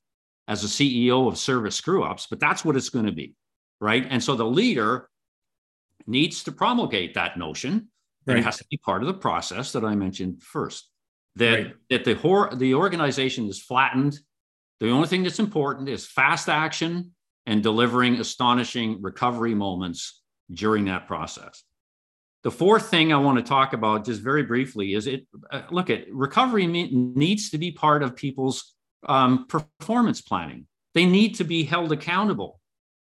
as 0.51 0.65
a 0.65 0.67
CEO 0.67 1.29
of 1.29 1.38
service 1.38 1.77
screw 1.77 2.03
ups, 2.03 2.27
but 2.29 2.39
that's 2.39 2.65
what 2.65 2.75
it's 2.75 2.89
going 2.89 3.05
to 3.05 3.12
be. 3.13 3.34
Right. 3.79 4.05
And 4.10 4.22
so 4.22 4.36
the 4.36 4.46
leader 4.46 5.10
needs 6.05 6.43
to 6.43 6.51
promulgate 6.51 7.13
that 7.13 7.38
notion. 7.38 7.89
Right. 8.25 8.34
And 8.34 8.39
it 8.39 8.43
has 8.43 8.58
to 8.58 8.65
be 8.70 8.77
part 8.77 9.01
of 9.01 9.08
the 9.08 9.13
process 9.13 9.72
that 9.72 9.86
I 9.86 9.96
mentioned 9.96 10.43
first. 10.43 10.89
That, 11.38 11.53
right. 11.53 11.74
that 11.89 12.03
the, 12.03 12.15
hor- 12.15 12.53
the 12.53 12.75
organization 12.75 13.48
is 13.48 13.62
flattened. 13.62 14.20
The 14.81 14.89
only 14.89 15.08
thing 15.08 15.24
that's 15.24 15.39
important 15.39 15.88
is 15.88 16.05
fast 16.05 16.50
action 16.50 17.12
and 17.46 17.63
delivering 17.63 18.20
astonishing 18.20 19.01
recovery 19.01 19.55
moments 19.55 20.22
during 20.51 20.86
that 20.86 21.08
process. 21.08 21.63
The 22.43 22.51
fourth 22.51 22.89
thing 22.89 23.13
I 23.13 23.17
want 23.17 23.38
to 23.38 23.43
talk 23.43 23.74
about, 23.74 24.05
just 24.05 24.21
very 24.21 24.43
briefly, 24.43 24.93
is 24.93 25.05
it. 25.05 25.27
Uh, 25.51 25.62
look 25.69 25.89
at 25.89 26.12
recovery 26.12 26.65
needs 26.65 27.51
to 27.51 27.57
be 27.57 27.71
part 27.71 28.01
of 28.01 28.15
people's 28.15 28.74
um, 29.07 29.45
performance 29.48 30.21
planning. 30.21 30.65
They 30.93 31.05
need 31.05 31.36
to 31.36 31.43
be 31.43 31.63
held 31.63 31.91
accountable, 31.91 32.60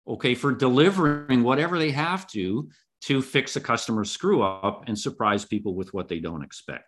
okay, 0.07 0.33
for 0.33 0.53
delivering 0.53 1.43
whatever 1.43 1.77
they 1.77 1.91
have 1.91 2.27
to 2.31 2.69
to 3.01 3.21
fix 3.21 3.55
a 3.55 3.61
customer 3.61 4.03
screw 4.05 4.41
up 4.41 4.85
and 4.87 4.97
surprise 4.97 5.45
people 5.45 5.75
with 5.75 5.93
what 5.93 6.07
they 6.07 6.19
don't 6.19 6.41
expect. 6.41 6.85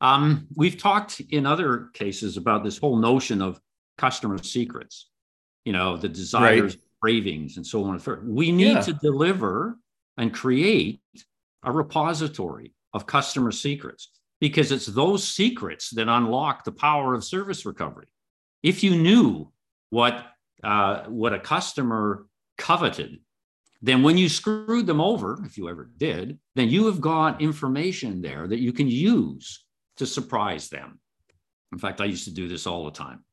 Um, 0.00 0.48
we've 0.56 0.78
talked 0.78 1.20
in 1.20 1.46
other 1.46 1.90
cases 1.92 2.36
about 2.36 2.64
this 2.64 2.78
whole 2.78 2.96
notion 2.96 3.42
of 3.42 3.60
customer 3.98 4.42
secrets, 4.42 5.10
you 5.64 5.72
know, 5.72 5.96
the 5.96 6.08
desires, 6.08 6.74
right. 6.74 6.84
cravings, 7.02 7.58
and 7.58 7.66
so 7.66 7.84
on 7.84 7.90
and 7.90 8.00
so 8.00 8.16
forth. 8.16 8.24
We 8.24 8.50
need 8.50 8.72
yeah. 8.72 8.80
to 8.80 8.92
deliver 8.94 9.76
and 10.20 10.34
create 10.34 11.00
a 11.64 11.72
repository 11.72 12.74
of 12.92 13.06
customer 13.06 13.50
secrets 13.50 14.10
because 14.38 14.70
it's 14.70 14.86
those 14.86 15.26
secrets 15.26 15.88
that 15.90 16.08
unlock 16.08 16.62
the 16.62 16.72
power 16.72 17.14
of 17.14 17.24
service 17.24 17.64
recovery. 17.64 18.08
If 18.62 18.84
you 18.84 18.96
knew 18.96 19.50
what 19.88 20.26
uh, 20.62 21.04
what 21.04 21.32
a 21.32 21.40
customer 21.40 22.26
coveted, 22.58 23.18
then 23.80 24.02
when 24.02 24.18
you 24.18 24.28
screwed 24.28 24.86
them 24.86 25.00
over, 25.00 25.42
if 25.46 25.56
you 25.56 25.70
ever 25.70 25.90
did, 25.96 26.38
then 26.54 26.68
you 26.68 26.84
have 26.84 27.00
got 27.00 27.40
information 27.40 28.20
there 28.20 28.46
that 28.46 28.60
you 28.60 28.74
can 28.74 28.88
use 28.88 29.64
to 29.96 30.06
surprise 30.06 30.68
them. 30.68 31.00
In 31.72 31.78
fact, 31.78 32.02
I 32.02 32.04
used 32.04 32.24
to 32.24 32.34
do 32.34 32.46
this 32.46 32.66
all 32.66 32.84
the 32.84 32.90
time. 32.90 33.24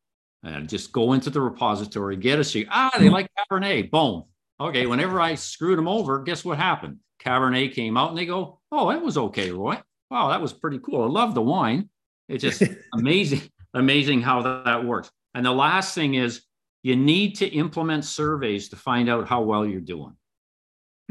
And 0.43 0.69
just 0.69 0.93
go 0.93 1.13
into 1.13 1.29
the 1.29 1.41
repository, 1.41 2.15
get 2.15 2.39
a 2.39 2.45
secret. 2.45 2.71
Ah, 2.71 2.91
they 2.97 3.09
like 3.09 3.27
Cabernet. 3.37 3.91
Boom. 3.91 4.23
Okay. 4.59 4.85
Whenever 4.85 5.21
I 5.21 5.35
screwed 5.35 5.77
them 5.77 5.87
over, 5.87 6.23
guess 6.23 6.43
what 6.43 6.57
happened? 6.57 6.97
Cabernet 7.23 7.73
came 7.73 7.97
out 7.97 8.09
and 8.09 8.17
they 8.17 8.25
go, 8.25 8.59
Oh, 8.71 8.89
that 8.89 9.01
was 9.01 9.17
okay, 9.17 9.51
Roy. 9.51 9.81
Wow, 10.09 10.29
that 10.29 10.41
was 10.41 10.53
pretty 10.53 10.79
cool. 10.79 11.03
I 11.03 11.07
love 11.07 11.35
the 11.35 11.41
wine. 11.41 11.89
It's 12.29 12.43
just 12.43 12.63
amazing, 12.93 13.41
amazing 13.73 14.21
how 14.21 14.41
that, 14.41 14.65
that 14.65 14.85
works. 14.85 15.11
And 15.33 15.45
the 15.45 15.51
last 15.51 15.93
thing 15.93 16.15
is 16.15 16.41
you 16.83 16.95
need 16.95 17.35
to 17.37 17.47
implement 17.47 18.05
surveys 18.05 18.69
to 18.69 18.75
find 18.75 19.09
out 19.09 19.27
how 19.27 19.41
well 19.41 19.65
you're 19.65 19.81
doing. 19.81 20.15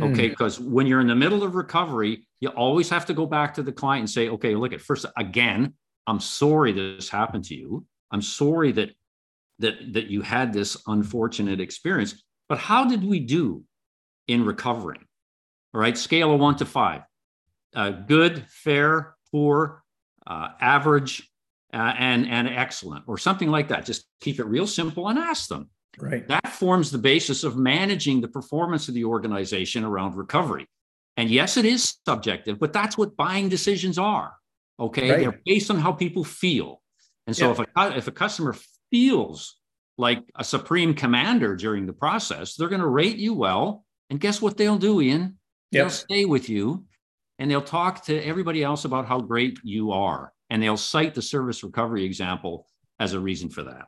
Okay. 0.01 0.29
Because 0.29 0.59
mm. 0.59 0.69
when 0.71 0.87
you're 0.87 1.01
in 1.01 1.07
the 1.07 1.15
middle 1.15 1.43
of 1.43 1.55
recovery, 1.55 2.27
you 2.41 2.49
always 2.51 2.89
have 2.91 3.07
to 3.07 3.15
go 3.15 3.27
back 3.27 3.55
to 3.55 3.63
the 3.63 3.73
client 3.73 4.01
and 4.01 4.11
say, 4.11 4.29
okay, 4.29 4.55
look 4.55 4.73
at 4.73 4.81
first, 4.81 5.07
again, 5.17 5.75
I'm 6.07 6.21
sorry 6.21 6.73
this 6.73 7.09
happened 7.09 7.45
to 7.45 7.55
you. 7.55 7.85
I'm 8.11 8.23
sorry 8.23 8.73
that 8.73 8.91
that 9.59 9.95
that 9.95 10.07
you 10.07 10.21
had 10.21 10.53
this 10.53 10.77
unfortunate 10.87 11.61
experience. 11.61 12.23
But 12.49 12.59
how 12.59 12.85
did 12.85 13.05
we 13.05 13.21
do 13.21 13.65
in 14.29 14.45
recovering? 14.45 15.05
All 15.75 15.81
right, 15.81 15.97
scale 15.97 16.33
of 16.33 16.41
one 16.41 16.57
to 16.57 16.65
five. 16.65 17.03
Uh, 17.75 17.91
good, 17.91 18.47
fair, 18.49 19.15
poor, 19.31 19.83
uh, 20.27 20.49
average, 20.61 21.31
uh, 21.75 21.93
and 21.99 22.27
and 22.29 22.49
excellent, 22.49 23.05
or 23.07 23.19
something 23.19 23.51
like 23.51 23.69
that. 23.69 23.85
Just 23.85 24.07
keep 24.21 24.39
it 24.39 24.47
real 24.47 24.67
simple 24.67 25.09
and 25.09 25.19
ask 25.19 25.49
them. 25.49 25.69
Right. 25.99 26.27
That 26.29 26.49
forms 26.49 26.91
the 26.91 26.99
basis 26.99 27.45
of 27.45 27.57
managing 27.57 28.21
the 28.21 28.29
performance 28.29 28.89
of 28.89 28.95
the 28.95 29.05
organization 29.05 29.85
around 29.85 30.15
recovery. 30.15 30.67
And 31.17 31.31
yes, 31.31 31.57
it 31.57 31.65
is 31.65 31.97
subjective, 32.07 32.59
but 32.59 32.73
that's 32.73 32.99
what 32.99 33.17
buying 33.17 33.49
decisions 33.49 33.99
are. 33.99 34.35
Okay. 34.79 35.11
Right. 35.11 35.21
They're 35.21 35.41
based 35.47 35.71
on 35.71 35.79
how 35.79 35.93
people 35.93 36.25
feel. 36.25 36.83
And 37.27 37.35
so 37.35 37.47
yeah. 37.47 37.53
if 37.53 37.59
a 37.77 37.97
if 37.97 38.09
a 38.09 38.13
customer 38.13 38.55
feels 38.91 39.59
like 39.99 40.23
a 40.37 40.45
supreme 40.45 40.95
commander 40.95 41.57
during 41.57 41.87
the 41.87 41.93
process, 41.93 42.55
they're 42.55 42.69
going 42.69 42.81
to 42.81 42.87
rate 42.87 43.17
you 43.17 43.35
well. 43.35 43.85
And 44.11 44.21
guess 44.21 44.43
what 44.43 44.57
they'll 44.57 44.79
do, 44.79 45.01
Ian? 45.01 45.21
Yep. 45.21 45.39
They'll 45.73 45.91
stay 45.91 46.25
with 46.25 46.49
you 46.49 46.85
and 47.39 47.51
they'll 47.51 47.63
talk 47.63 48.05
to 48.05 48.23
everybody 48.23 48.63
else 48.63 48.85
about 48.85 49.07
how 49.07 49.21
great 49.21 49.59
you 49.63 49.93
are. 49.93 50.33
And 50.51 50.63
they'll 50.63 50.77
cite 50.77 51.15
the 51.15 51.23
service 51.23 51.65
recovery 51.65 52.05
example 52.05 52.67
as 53.01 53.13
a 53.13 53.21
reason 53.21 53.51
for 53.51 53.65
that 53.65 53.87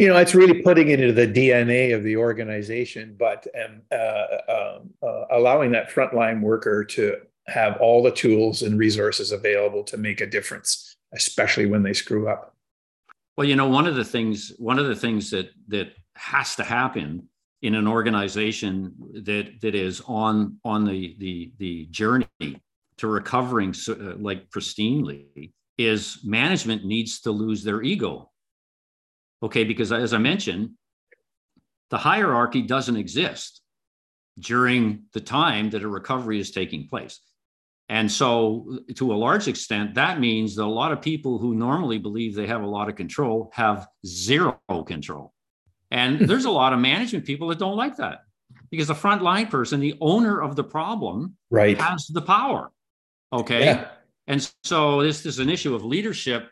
you 0.00 0.08
know 0.08 0.16
it's 0.16 0.34
really 0.34 0.62
putting 0.62 0.88
it 0.88 0.98
into 0.98 1.12
the 1.12 1.26
dna 1.26 1.94
of 1.94 2.02
the 2.02 2.16
organization 2.16 3.14
but 3.18 3.46
um, 3.62 3.82
uh, 3.92 4.24
um, 4.48 4.90
uh, 5.02 5.24
allowing 5.32 5.70
that 5.70 5.90
frontline 5.90 6.40
worker 6.40 6.84
to 6.84 7.16
have 7.46 7.76
all 7.80 8.02
the 8.02 8.10
tools 8.10 8.62
and 8.62 8.78
resources 8.78 9.30
available 9.30 9.84
to 9.84 9.96
make 9.98 10.20
a 10.22 10.26
difference 10.26 10.94
especially 11.12 11.66
when 11.66 11.82
they 11.82 11.92
screw 11.92 12.28
up 12.28 12.56
well 13.36 13.46
you 13.46 13.56
know 13.56 13.68
one 13.68 13.86
of 13.86 13.94
the 13.94 14.04
things 14.04 14.52
one 14.58 14.78
of 14.78 14.86
the 14.86 14.96
things 14.96 15.30
that 15.30 15.50
that 15.68 15.92
has 16.14 16.56
to 16.56 16.64
happen 16.64 17.28
in 17.62 17.74
an 17.74 17.86
organization 17.86 18.94
that 19.24 19.60
that 19.60 19.74
is 19.74 20.02
on 20.06 20.58
on 20.64 20.84
the 20.84 21.16
the 21.18 21.52
the 21.58 21.86
journey 21.86 22.26
to 22.96 23.06
recovering 23.06 23.72
so, 23.72 23.92
uh, 23.94 24.16
like 24.18 24.48
pristinely 24.50 25.52
is 25.78 26.18
management 26.24 26.84
needs 26.84 27.20
to 27.20 27.30
lose 27.30 27.64
their 27.64 27.82
ego 27.82 28.30
Okay, 29.42 29.64
because 29.64 29.90
as 29.90 30.12
I 30.12 30.18
mentioned, 30.18 30.70
the 31.88 31.98
hierarchy 31.98 32.62
doesn't 32.62 32.96
exist 32.96 33.62
during 34.38 35.04
the 35.12 35.20
time 35.20 35.70
that 35.70 35.82
a 35.82 35.88
recovery 35.88 36.38
is 36.38 36.50
taking 36.50 36.88
place. 36.88 37.20
And 37.90 38.10
so, 38.10 38.78
to 38.94 39.12
a 39.12 39.16
large 39.16 39.48
extent, 39.48 39.96
that 39.96 40.20
means 40.20 40.54
that 40.54 40.62
a 40.62 40.66
lot 40.66 40.92
of 40.92 41.02
people 41.02 41.38
who 41.38 41.56
normally 41.56 41.98
believe 41.98 42.36
they 42.36 42.46
have 42.46 42.62
a 42.62 42.66
lot 42.66 42.88
of 42.88 42.94
control 42.94 43.50
have 43.52 43.88
zero 44.06 44.60
control. 44.86 45.34
And 45.90 46.18
hmm. 46.18 46.26
there's 46.26 46.44
a 46.44 46.52
lot 46.52 46.72
of 46.72 46.78
management 46.78 47.26
people 47.26 47.48
that 47.48 47.58
don't 47.58 47.76
like 47.76 47.96
that 47.96 48.20
because 48.70 48.86
the 48.86 48.94
frontline 48.94 49.50
person, 49.50 49.80
the 49.80 49.96
owner 50.00 50.40
of 50.40 50.54
the 50.54 50.62
problem, 50.62 51.36
right. 51.50 51.76
has 51.80 52.06
the 52.06 52.22
power. 52.22 52.70
Okay. 53.32 53.64
Yeah. 53.64 53.88
And 54.28 54.48
so, 54.62 55.02
this 55.02 55.26
is 55.26 55.40
an 55.40 55.50
issue 55.50 55.74
of 55.74 55.84
leadership 55.84 56.48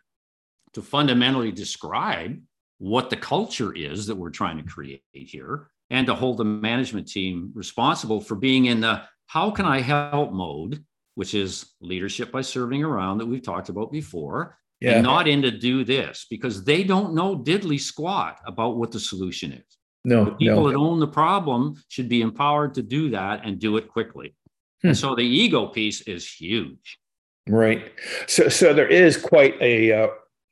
to 0.73 0.83
fundamentally 0.83 1.53
describe 1.53 2.37
what 2.79 3.11
the 3.11 3.17
culture 3.17 3.73
is 3.73 4.09
that 4.09 4.17
we're 4.17 4.31
trying 4.31 4.57
to 4.57 4.65
create 4.65 5.03
here 5.13 5.69
and 5.89 6.05
to 6.09 6.17
hold 6.17 6.39
the 6.39 6.45
management 6.45 7.07
team 7.07 7.53
responsible 7.55 8.21
for 8.21 8.35
being 8.35 8.65
in 8.65 8.81
the 8.81 9.03
how 9.27 9.53
can 9.53 9.67
I 9.67 9.81
help 9.81 10.33
mode, 10.33 10.85
which 11.19 11.35
is 11.35 11.75
leadership 11.81 12.31
by 12.31 12.41
serving 12.41 12.85
around 12.85 13.19
that 13.19 13.27
we've 13.27 13.43
talked 13.43 13.71
about 13.71 13.91
before, 13.91 14.57
yeah. 14.81 14.93
and 14.93 15.03
not 15.03 15.27
in 15.27 15.43
to 15.43 15.51
do 15.51 15.83
this 15.83 16.27
because 16.31 16.63
they 16.63 16.85
don't 16.85 17.13
know 17.13 17.37
diddly 17.37 17.81
squat 17.81 18.39
about 18.47 18.77
what 18.77 18.93
the 18.93 19.01
solution 19.01 19.51
is. 19.53 19.79
No, 20.05 20.27
the 20.27 20.31
people 20.31 20.63
no. 20.63 20.69
that 20.69 20.77
own 20.77 21.01
the 21.01 21.09
problem 21.09 21.75
should 21.89 22.09
be 22.09 22.23
empowered 22.23 22.73
to 22.75 22.83
do 22.83 23.11
that 23.11 23.45
and 23.45 23.59
do 23.59 23.79
it 23.79 23.89
quickly. 23.89 24.37
Hmm. 24.83 24.91
And 24.91 24.97
so 24.97 25.17
the 25.17 25.23
ego 25.23 25.67
piece 25.67 26.03
is 26.03 26.33
huge. 26.33 27.01
Right. 27.49 27.91
So, 28.29 28.49
so 28.49 28.73
there 28.73 28.87
is 28.87 29.17
quite 29.17 29.61
a 29.61 29.91
uh, 29.91 30.09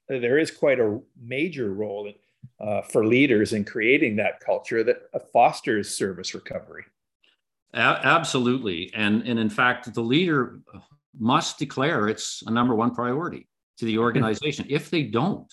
there 0.09 0.37
is 0.37 0.51
quite 0.51 0.81
a 0.81 0.99
major 1.17 1.73
role 1.73 2.13
uh, 2.59 2.83
for 2.83 3.07
leaders 3.07 3.53
in 3.53 3.65
creating 3.65 4.17
that 4.17 4.41
culture 4.41 4.83
that 4.83 4.97
fosters 5.33 5.97
service 5.97 6.35
recovery. 6.35 6.87
A- 7.77 8.01
absolutely, 8.05 8.91
and 8.95 9.23
and 9.23 9.39
in 9.39 9.51
fact, 9.51 9.93
the 9.93 10.01
leader 10.03 10.61
must 11.19 11.59
declare 11.59 12.09
it's 12.09 12.43
a 12.47 12.51
number 12.51 12.75
one 12.75 12.95
priority 12.95 13.49
to 13.79 13.85
the 13.85 13.95
hmm. 13.95 14.01
organization. 14.01 14.67
if 14.69 14.91
they 14.91 15.03
don't, 15.03 15.53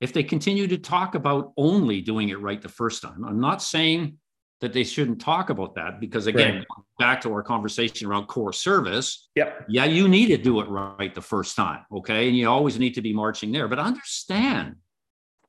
if 0.00 0.12
they 0.12 0.22
continue 0.22 0.66
to 0.68 0.78
talk 0.78 1.14
about 1.14 1.52
only 1.56 2.00
doing 2.00 2.28
it 2.28 2.40
right 2.40 2.62
the 2.62 2.68
first 2.68 3.02
time, 3.02 3.24
I'm 3.24 3.40
not 3.40 3.62
saying 3.62 4.18
that 4.60 4.72
they 4.72 4.84
shouldn't 4.84 5.20
talk 5.20 5.50
about 5.50 5.74
that 5.74 6.00
because 6.00 6.26
again 6.26 6.56
right. 6.56 6.66
back 6.98 7.20
to 7.20 7.32
our 7.32 7.42
conversation 7.42 8.08
around 8.08 8.26
core 8.26 8.52
service 8.52 9.28
yep. 9.36 9.64
yeah 9.68 9.84
you 9.84 10.08
need 10.08 10.26
to 10.26 10.36
do 10.36 10.60
it 10.60 10.68
right 10.68 11.14
the 11.14 11.22
first 11.22 11.54
time 11.54 11.84
okay 11.92 12.28
and 12.28 12.36
you 12.36 12.48
always 12.48 12.78
need 12.78 12.94
to 12.94 13.00
be 13.00 13.12
marching 13.12 13.52
there 13.52 13.68
but 13.68 13.78
understand 13.78 14.74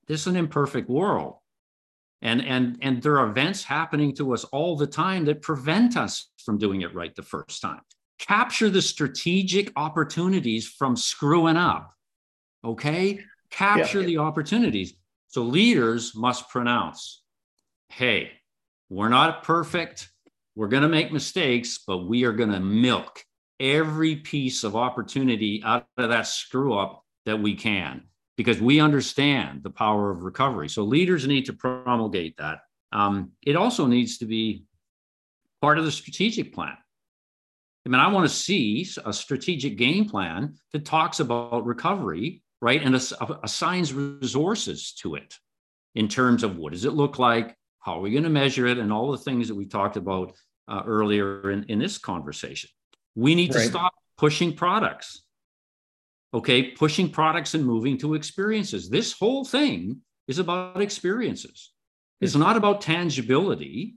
this 0.07 0.21
is 0.21 0.27
an 0.27 0.35
imperfect 0.35 0.89
world 0.89 1.37
and 2.21 2.43
and 2.45 2.77
and 2.81 3.01
there 3.01 3.19
are 3.19 3.29
events 3.29 3.63
happening 3.63 4.13
to 4.15 4.33
us 4.33 4.43
all 4.45 4.75
the 4.75 4.87
time 4.87 5.25
that 5.25 5.41
prevent 5.41 5.95
us 5.97 6.29
from 6.43 6.57
doing 6.57 6.81
it 6.81 6.93
right 6.93 7.15
the 7.15 7.23
first 7.23 7.61
time 7.61 7.81
capture 8.17 8.69
the 8.69 8.81
strategic 8.81 9.71
opportunities 9.75 10.67
from 10.67 10.95
screwing 10.95 11.57
up 11.57 11.93
okay 12.63 13.19
capture 13.49 14.01
yeah. 14.01 14.07
the 14.07 14.17
opportunities 14.17 14.93
so 15.27 15.41
leaders 15.43 16.13
must 16.15 16.49
pronounce 16.49 17.23
hey 17.89 18.31
we're 18.89 19.09
not 19.09 19.43
perfect. 19.43 20.09
We're 20.55 20.67
going 20.67 20.83
to 20.83 20.89
make 20.89 21.13
mistakes, 21.13 21.79
but 21.85 22.07
we 22.07 22.25
are 22.25 22.33
going 22.33 22.51
to 22.51 22.59
milk 22.59 23.23
every 23.59 24.15
piece 24.15 24.63
of 24.63 24.75
opportunity 24.75 25.61
out 25.63 25.85
of 25.97 26.09
that 26.09 26.25
screw 26.25 26.73
up 26.73 27.03
that 27.25 27.39
we 27.39 27.53
can 27.55 28.03
because 28.39 28.61
we 28.61 28.79
understand 28.79 29.63
the 29.63 29.69
power 29.69 30.09
of 30.09 30.23
recovery. 30.23 30.69
So 30.69 30.83
leaders 30.83 31.27
need 31.27 31.47
to 31.47 31.53
promulgate 31.53 32.37
that. 32.37 32.59
Um, 32.93 33.33
it 33.45 33.57
also 33.57 33.85
needs 33.85 34.19
to 34.19 34.25
be 34.25 34.63
part 35.61 35.77
of 35.77 35.83
the 35.83 35.91
strategic 35.91 36.53
plan. 36.53 36.77
I 37.85 37.89
mean, 37.89 37.99
I 37.99 38.07
want 38.07 38.29
to 38.29 38.33
see 38.33 38.87
a 39.03 39.11
strategic 39.11 39.77
game 39.77 40.07
plan 40.07 40.55
that 40.71 40.85
talks 40.85 41.19
about 41.19 41.65
recovery, 41.65 42.41
right, 42.61 42.81
and 42.81 42.95
assigns 42.95 43.93
resources 43.93 44.93
to 45.01 45.15
it 45.15 45.35
in 45.95 46.07
terms 46.07 46.41
of 46.41 46.55
what 46.55 46.71
does 46.71 46.85
it 46.85 46.93
look 46.93 47.19
like, 47.19 47.57
how 47.81 47.95
are 47.95 48.01
we 48.01 48.11
going 48.11 48.23
to 48.23 48.29
measure 48.29 48.67
it, 48.67 48.77
and 48.77 48.93
all 48.93 49.11
the 49.11 49.17
things 49.17 49.49
that 49.49 49.55
we 49.55 49.65
talked 49.65 49.97
about 49.97 50.31
uh, 50.69 50.81
earlier 50.85 51.51
in, 51.51 51.65
in 51.65 51.77
this 51.77 51.97
conversation. 51.97 52.69
We 53.15 53.35
need 53.35 53.53
right. 53.53 53.63
to 53.63 53.67
stop 53.69 53.93
pushing 54.17 54.55
products 54.55 55.23
okay 56.33 56.71
pushing 56.71 57.09
products 57.09 57.53
and 57.53 57.65
moving 57.65 57.97
to 57.97 58.13
experiences. 58.13 58.89
This 58.89 59.13
whole 59.13 59.45
thing 59.45 60.01
is 60.27 60.39
about 60.39 60.81
experiences. 60.81 61.71
It's 62.21 62.35
not 62.35 62.57
about 62.57 62.81
tangibility 62.81 63.95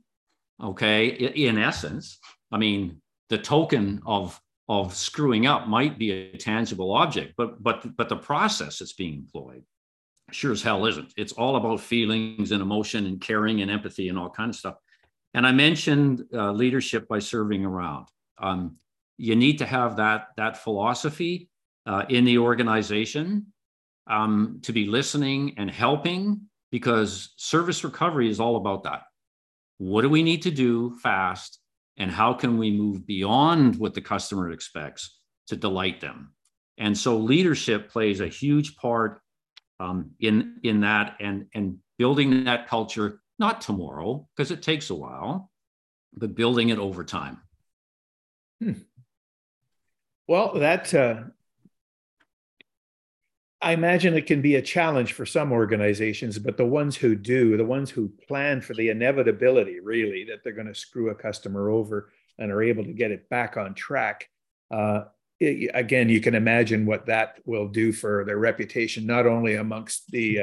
okay 0.62 1.08
in 1.08 1.58
essence. 1.58 2.18
I 2.50 2.58
mean 2.58 3.00
the 3.28 3.38
token 3.38 4.02
of 4.06 4.40
of 4.68 4.94
screwing 4.94 5.46
up 5.46 5.66
might 5.66 5.98
be 5.98 6.12
a 6.12 6.36
tangible 6.36 6.92
object 6.92 7.34
but 7.36 7.62
but 7.62 7.96
but 7.96 8.08
the 8.08 8.16
process 8.16 8.78
that's 8.78 8.92
being 8.92 9.14
employed 9.14 9.64
sure 10.32 10.52
as 10.52 10.62
hell 10.62 10.86
isn't. 10.86 11.12
It's 11.16 11.32
all 11.32 11.56
about 11.56 11.80
feelings 11.80 12.52
and 12.52 12.62
emotion 12.62 13.06
and 13.06 13.20
caring 13.20 13.60
and 13.60 13.70
empathy 13.70 14.08
and 14.08 14.18
all 14.18 14.30
kinds 14.30 14.56
of 14.56 14.60
stuff. 14.60 14.74
And 15.34 15.46
i 15.46 15.52
mentioned 15.52 16.24
uh, 16.34 16.52
leadership 16.52 17.08
by 17.08 17.18
serving 17.18 17.64
around. 17.64 18.06
Um, 18.38 18.76
you 19.18 19.36
need 19.36 19.58
to 19.58 19.66
have 19.66 19.96
that 19.96 20.28
that 20.36 20.56
philosophy 20.56 21.48
uh, 21.86 22.04
in 22.08 22.24
the 22.24 22.38
organization 22.38 23.46
um, 24.08 24.60
to 24.62 24.72
be 24.72 24.86
listening 24.86 25.54
and 25.58 25.70
helping 25.70 26.42
because 26.70 27.32
service 27.36 27.84
recovery 27.84 28.28
is 28.30 28.40
all 28.40 28.56
about 28.56 28.84
that. 28.84 29.02
What 29.78 30.02
do 30.02 30.08
we 30.08 30.22
need 30.22 30.42
to 30.42 30.50
do 30.50 30.96
fast? 31.02 31.58
And 31.98 32.10
how 32.10 32.32
can 32.32 32.56
we 32.56 32.70
move 32.70 33.06
beyond 33.06 33.76
what 33.76 33.94
the 33.94 34.00
customer 34.00 34.50
expects 34.50 35.18
to 35.48 35.56
delight 35.56 36.00
them? 36.00 36.34
And 36.78 36.96
so 36.96 37.18
leadership 37.18 37.90
plays 37.90 38.20
a 38.20 38.28
huge 38.28 38.76
part 38.76 39.20
um, 39.78 40.12
in, 40.18 40.56
in 40.62 40.80
that 40.80 41.16
and, 41.20 41.46
and 41.54 41.78
building 41.98 42.44
that 42.44 42.68
culture, 42.68 43.20
not 43.38 43.60
tomorrow, 43.60 44.26
because 44.34 44.50
it 44.50 44.62
takes 44.62 44.90
a 44.90 44.94
while, 44.94 45.50
but 46.14 46.34
building 46.34 46.70
it 46.70 46.78
over 46.78 47.04
time. 47.04 47.38
Hmm. 48.60 48.72
Well, 50.26 50.54
that 50.60 50.94
uh, 50.94 51.24
I 53.62 53.72
imagine 53.72 54.14
it 54.14 54.26
can 54.26 54.42
be 54.42 54.56
a 54.56 54.62
challenge 54.62 55.12
for 55.12 55.24
some 55.24 55.52
organizations, 55.52 56.36
but 56.36 56.56
the 56.56 56.66
ones 56.66 56.96
who 56.96 57.14
do, 57.14 57.56
the 57.56 57.64
ones 57.64 57.90
who 57.90 58.12
plan 58.26 58.60
for 58.60 58.74
the 58.74 58.88
inevitability, 58.88 59.78
really, 59.78 60.24
that 60.24 60.42
they're 60.42 60.52
going 60.52 60.66
to 60.66 60.74
screw 60.74 61.10
a 61.10 61.14
customer 61.14 61.70
over 61.70 62.10
and 62.38 62.50
are 62.50 62.62
able 62.62 62.82
to 62.84 62.92
get 62.92 63.12
it 63.12 63.28
back 63.28 63.56
on 63.56 63.74
track. 63.74 64.28
Uh, 64.72 65.04
it, 65.38 65.70
again, 65.74 66.08
you 66.08 66.20
can 66.20 66.34
imagine 66.34 66.86
what 66.86 67.06
that 67.06 67.38
will 67.44 67.68
do 67.68 67.92
for 67.92 68.24
their 68.24 68.38
reputation, 68.38 69.06
not 69.06 69.26
only 69.26 69.54
amongst 69.54 70.10
the 70.10 70.40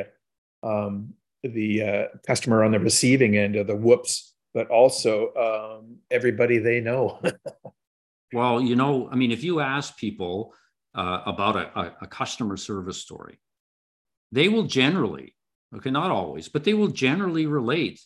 uh, 0.63 0.67
um, 0.67 1.13
the 1.43 1.83
uh, 1.83 2.17
customer 2.25 2.63
on 2.63 2.71
the 2.71 2.79
receiving 2.79 3.37
end 3.37 3.55
of 3.55 3.67
the 3.67 3.75
whoops, 3.75 4.33
but 4.53 4.69
also 4.69 5.33
um, 5.35 5.97
everybody 6.09 6.57
they 6.57 6.79
know. 6.79 7.21
well, 8.33 8.61
you 8.61 8.75
know, 8.75 9.09
I 9.11 9.15
mean, 9.15 9.31
if 9.31 9.43
you 9.43 9.59
ask 9.59 9.97
people 9.97 10.53
uh, 10.95 11.21
about 11.25 11.55
a, 11.55 11.93
a, 12.01 12.07
customer 12.07 12.57
service 12.57 12.97
story, 12.97 13.39
they 14.31 14.49
will 14.49 14.63
generally, 14.63 15.35
okay, 15.75 15.91
not 15.91 16.11
always, 16.11 16.49
but 16.49 16.63
they 16.63 16.73
will 16.73 16.87
generally 16.87 17.45
relate 17.45 17.99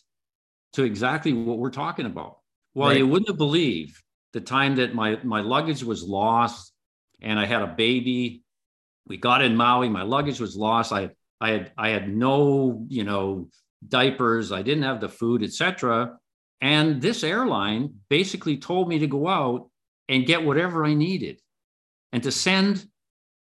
to 0.74 0.82
exactly 0.82 1.32
what 1.32 1.58
we're 1.58 1.70
talking 1.70 2.06
about. 2.06 2.38
Well, 2.74 2.88
right. 2.88 2.98
you 2.98 3.06
wouldn't 3.06 3.28
have 3.28 3.38
believed 3.38 3.96
the 4.32 4.40
time 4.40 4.76
that 4.76 4.94
my, 4.94 5.18
my 5.22 5.40
luggage 5.40 5.82
was 5.82 6.02
lost 6.02 6.72
and 7.20 7.38
I 7.38 7.46
had 7.46 7.62
a 7.62 7.68
baby. 7.68 8.42
We 9.06 9.16
got 9.16 9.42
in 9.42 9.56
Maui, 9.56 9.88
my 9.88 10.02
luggage 10.02 10.40
was 10.40 10.56
lost. 10.56 10.92
I, 10.92 11.10
I 11.40 11.50
had 11.50 11.72
I 11.76 11.88
had 11.90 12.08
no, 12.08 12.86
you 12.88 13.04
know, 13.04 13.48
diapers, 13.86 14.52
I 14.52 14.62
didn't 14.62 14.84
have 14.84 15.00
the 15.00 15.08
food, 15.08 15.42
etc. 15.42 16.18
And 16.60 17.02
this 17.02 17.22
airline 17.22 17.94
basically 18.08 18.56
told 18.56 18.88
me 18.88 19.00
to 19.00 19.06
go 19.06 19.28
out 19.28 19.68
and 20.08 20.26
get 20.26 20.44
whatever 20.44 20.84
I 20.84 20.94
needed 20.94 21.40
and 22.14 22.22
to 22.22 22.30
send 22.30 22.86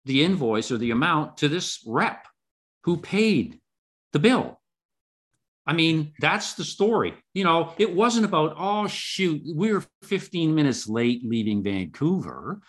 the 0.05 0.23
invoice 0.23 0.71
or 0.71 0.77
the 0.77 0.91
amount 0.91 1.37
to 1.37 1.47
this 1.49 1.83
rep 1.87 2.27
who 2.83 2.97
paid 2.97 3.59
the 4.13 4.19
bill. 4.19 4.61
I 5.65 5.73
mean, 5.73 6.13
that's 6.19 6.53
the 6.53 6.63
story. 6.63 7.15
You 7.33 7.45
know, 7.45 7.73
it 7.79 7.95
wasn't 7.95 8.25
about, 8.25 8.55
oh, 8.59 8.87
shoot, 8.87 9.41
we 9.55 9.71
are 9.71 9.83
15 10.03 10.53
minutes 10.53 10.87
late 10.87 11.21
leaving 11.25 11.63
Vancouver. 11.63 12.61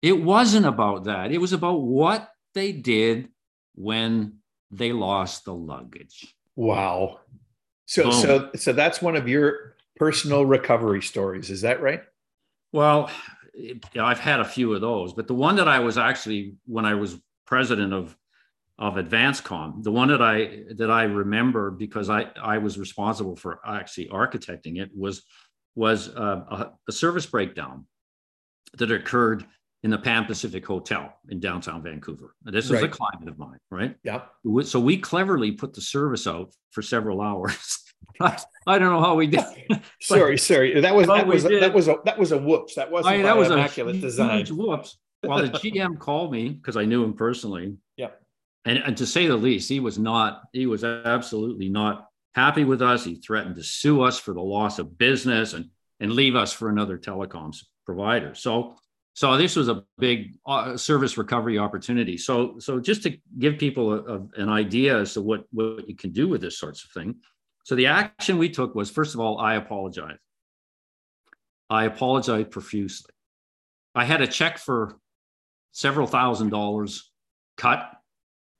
It 0.00 0.14
wasn't 0.14 0.64
about 0.64 1.04
that. 1.04 1.30
It 1.30 1.38
was 1.38 1.52
about 1.52 1.82
what 1.82 2.30
they 2.54 2.72
did 2.72 3.28
when 3.74 4.38
they 4.70 4.92
lost 4.92 5.44
the 5.44 5.54
luggage. 5.54 6.34
Wow. 6.56 7.20
So, 7.84 8.04
Boom. 8.04 8.12
so, 8.12 8.50
so 8.56 8.72
that's 8.72 9.02
one 9.02 9.16
of 9.16 9.28
your 9.28 9.76
personal 9.96 10.46
recovery 10.46 11.02
stories. 11.02 11.50
Is 11.50 11.60
that 11.60 11.82
right? 11.82 12.02
Well, 12.72 13.10
I've 13.98 14.20
had 14.20 14.40
a 14.40 14.44
few 14.44 14.72
of 14.74 14.80
those, 14.80 15.12
but 15.12 15.26
the 15.26 15.34
one 15.34 15.56
that 15.56 15.68
I 15.68 15.80
was 15.80 15.98
actually 15.98 16.54
when 16.66 16.84
I 16.84 16.94
was 16.94 17.18
president 17.46 17.92
of 17.92 18.16
of 18.78 18.94
AdvanceCom, 18.94 19.82
the 19.82 19.92
one 19.92 20.08
that 20.08 20.22
I 20.22 20.64
that 20.76 20.90
I 20.90 21.04
remember 21.04 21.70
because 21.70 22.08
I 22.10 22.30
I 22.40 22.58
was 22.58 22.78
responsible 22.78 23.36
for 23.36 23.60
actually 23.66 24.08
architecting 24.08 24.80
it 24.80 24.90
was 24.96 25.22
was 25.74 26.08
uh, 26.10 26.44
a, 26.50 26.72
a 26.88 26.92
service 26.92 27.26
breakdown 27.26 27.86
that 28.78 28.90
occurred 28.90 29.44
in 29.82 29.90
the 29.90 29.98
Pan 29.98 30.24
Pacific 30.24 30.64
Hotel 30.64 31.12
in 31.28 31.40
downtown 31.40 31.82
Vancouver. 31.82 32.34
This 32.44 32.66
is 32.66 32.72
right. 32.72 32.84
a 32.84 32.88
client 32.88 33.28
of 33.28 33.38
mine, 33.38 33.58
right? 33.70 33.96
Yeah. 34.04 34.22
So 34.62 34.78
we 34.78 34.98
cleverly 34.98 35.52
put 35.52 35.74
the 35.74 35.80
service 35.80 36.26
out 36.26 36.54
for 36.70 36.82
several 36.82 37.20
hours 37.28 37.81
I, 38.20 38.38
I 38.66 38.78
don't 38.78 38.92
know 38.92 39.00
how 39.00 39.14
we 39.14 39.26
did. 39.26 39.44
sorry, 40.00 40.38
sorry. 40.38 40.80
That 40.80 40.94
was 40.94 41.06
that 41.06 41.26
was, 41.26 41.44
that 41.44 41.72
was 41.72 41.88
a 41.88 41.96
that 42.04 42.18
was 42.18 42.32
a 42.32 42.38
whoops. 42.38 42.74
That 42.74 42.90
wasn't 42.90 43.16
I, 43.16 43.22
that 43.22 43.36
was 43.36 43.50
immaculate 43.50 43.96
a 43.96 44.00
design. 44.00 44.46
whoops. 44.46 44.98
While 45.22 45.42
the 45.42 45.48
GM 45.50 45.98
called 45.98 46.32
me 46.32 46.48
because 46.50 46.76
I 46.76 46.84
knew 46.84 47.04
him 47.04 47.14
personally. 47.14 47.76
Yeah. 47.96 48.10
And, 48.64 48.78
and 48.78 48.96
to 48.96 49.06
say 49.06 49.26
the 49.26 49.36
least, 49.36 49.68
he 49.68 49.80
was 49.80 49.98
not. 49.98 50.42
He 50.52 50.66
was 50.66 50.84
absolutely 50.84 51.68
not 51.68 52.08
happy 52.34 52.64
with 52.64 52.82
us. 52.82 53.04
He 53.04 53.16
threatened 53.16 53.56
to 53.56 53.62
sue 53.62 54.02
us 54.02 54.18
for 54.18 54.34
the 54.34 54.40
loss 54.40 54.78
of 54.78 54.98
business 54.98 55.54
and 55.54 55.70
and 56.00 56.12
leave 56.12 56.34
us 56.34 56.52
for 56.52 56.68
another 56.68 56.98
telecoms 56.98 57.64
provider. 57.84 58.34
So 58.34 58.76
so 59.14 59.36
this 59.36 59.56
was 59.56 59.68
a 59.68 59.84
big 59.98 60.38
uh, 60.46 60.76
service 60.76 61.18
recovery 61.18 61.58
opportunity. 61.58 62.16
So 62.16 62.58
so 62.58 62.80
just 62.80 63.02
to 63.04 63.16
give 63.38 63.58
people 63.58 63.92
a, 63.92 64.16
a, 64.16 64.28
an 64.36 64.48
idea 64.48 64.98
as 64.98 65.14
to 65.14 65.22
what 65.22 65.44
what 65.52 65.88
you 65.88 65.96
can 65.96 66.12
do 66.12 66.28
with 66.28 66.40
this 66.40 66.58
sorts 66.58 66.84
of 66.84 66.90
thing. 66.90 67.16
So 67.64 67.74
the 67.74 67.86
action 67.86 68.38
we 68.38 68.48
took 68.48 68.74
was 68.74 68.90
first 68.90 69.14
of 69.14 69.20
all, 69.20 69.38
I 69.38 69.54
apologize. 69.54 70.18
I 71.70 71.84
apologize 71.84 72.46
profusely. 72.50 73.12
I 73.94 74.04
had 74.04 74.20
a 74.20 74.26
check 74.26 74.58
for 74.58 74.98
several 75.72 76.06
thousand 76.06 76.50
dollars 76.50 77.10
cut 77.56 77.90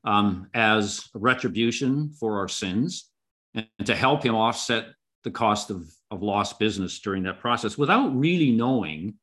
um, 0.05 0.49
as 0.55 1.09
retribution 1.15 2.13
for 2.19 2.39
our 2.39 2.49
sins 2.49 3.11
and 3.55 3.67
to 3.85 3.95
help 3.95 4.25
him 4.25 4.35
offset 4.35 4.87
the 5.25 5.31
cost 5.31 5.71
of, 5.71 5.89
of 6.11 6.23
lost 6.23 6.59
business 6.59 7.01
during 7.01 7.23
that 7.25 7.39
process 7.39 7.79
without 7.79 8.09
really 8.17 8.51
knowing 8.51 9.15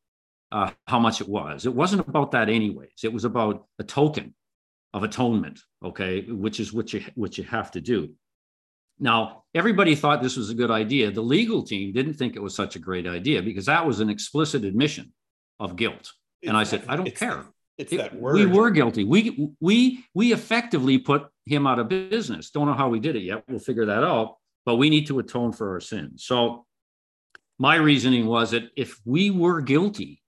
uh, 0.52 0.72
how 0.88 1.00
much 1.00 1.22
it 1.22 1.28
was. 1.28 1.66
It 1.66 1.74
wasn't 1.74 2.08
about 2.08 2.32
that, 2.32 2.50
anyways. 2.50 3.04
It 3.04 3.14
was 3.14 3.26
about 3.26 3.68
a 3.78 3.84
token 3.84 4.34
of 4.94 5.04
atonement, 5.04 5.60
okay, 5.84 6.22
which 6.22 6.60
is 6.60 6.74
what 6.74 6.94
you 6.94 7.04
what 7.16 7.38
you 7.38 7.44
have 7.44 7.72
to 7.72 7.82
do. 7.82 8.14
Now, 9.00 9.44
everybody 9.56 9.96
thought 9.96 10.22
this 10.22 10.38
was 10.38 10.50
a 10.50 10.56
good 10.56 10.72
idea. 10.72 11.12
The 11.12 11.22
legal 11.22 11.64
team 11.64 11.94
didn't 11.94 12.16
think 12.16 12.36
it 12.36 12.42
was 12.42 12.56
such 12.56 12.76
a 12.76 12.80
great 12.80 13.08
idea 13.08 13.42
because 13.42 13.66
that 13.66 13.86
was 13.86 14.00
an 14.00 14.10
explicit 14.10 14.66
admission 14.66 15.14
of 15.60 15.76
guilt. 15.76 16.12
And 16.44 16.56
I 16.56 16.64
said, 16.64 16.84
I 16.88 16.96
don't 16.96 17.08
it's, 17.08 17.20
care. 17.20 17.46
It's 17.78 17.94
it, 17.94 17.98
that 17.98 18.16
word. 18.16 18.36
We 18.36 18.46
were 18.46 18.70
guilty. 18.70 19.04
We 19.04 19.50
we 19.60 20.04
we 20.14 20.34
effectively 20.34 20.98
put 20.98 21.28
him 21.46 21.66
out 21.66 21.80
of 21.80 21.90
business. 21.90 22.52
Don't 22.52 22.68
know 22.68 22.74
how 22.74 22.90
we 22.90 23.00
did 23.00 23.16
it 23.16 23.24
yet. 23.24 23.44
We'll 23.48 23.60
figure 23.60 23.86
that 23.86 24.04
out. 24.04 24.36
But 24.66 24.76
we 24.76 24.90
need 24.90 25.08
to 25.08 25.20
atone 25.20 25.54
for 25.54 25.72
our 25.72 25.80
sins. 25.80 26.26
So 26.26 26.66
my 27.58 27.76
reasoning 27.76 28.26
was 28.26 28.52
that 28.52 28.70
if 28.76 29.00
we 29.06 29.32
were 29.32 29.62
guilty 29.62 30.22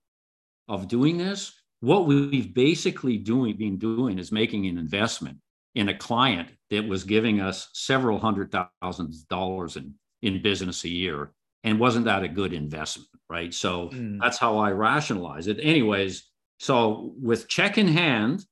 of 0.68 0.88
doing 0.88 1.18
this, 1.18 1.54
what 1.82 2.06
we've 2.06 2.54
basically 2.54 3.18
doing 3.18 3.58
been 3.58 3.78
doing 3.78 4.20
is 4.20 4.32
making 4.32 4.68
an 4.68 4.78
investment 4.78 5.38
in 5.76 5.90
a 5.90 5.98
client 5.98 6.50
that 6.70 6.88
was 6.88 7.04
giving 7.04 7.40
us 7.40 7.70
several 7.74 8.20
hundred 8.20 8.52
thousand 8.52 9.14
dollars 9.30 9.78
in, 9.78 9.94
in 10.22 10.42
business 10.42 10.84
a 10.84 10.90
year. 10.90 11.32
And 11.64 11.80
wasn't 11.80 12.06
that 12.06 12.24
a 12.24 12.28
good 12.28 12.54
investment? 12.54 13.10
Right. 13.30 13.54
So 13.54 13.90
mm. 13.90 14.20
that's 14.20 14.38
how 14.38 14.58
I 14.58 14.72
rationalize 14.72 15.48
it. 15.48 15.60
Anyways, 15.62 16.30
so 16.60 17.14
with 17.22 17.48
check 17.48 17.78
in 17.78 17.88
hand, 17.88 18.46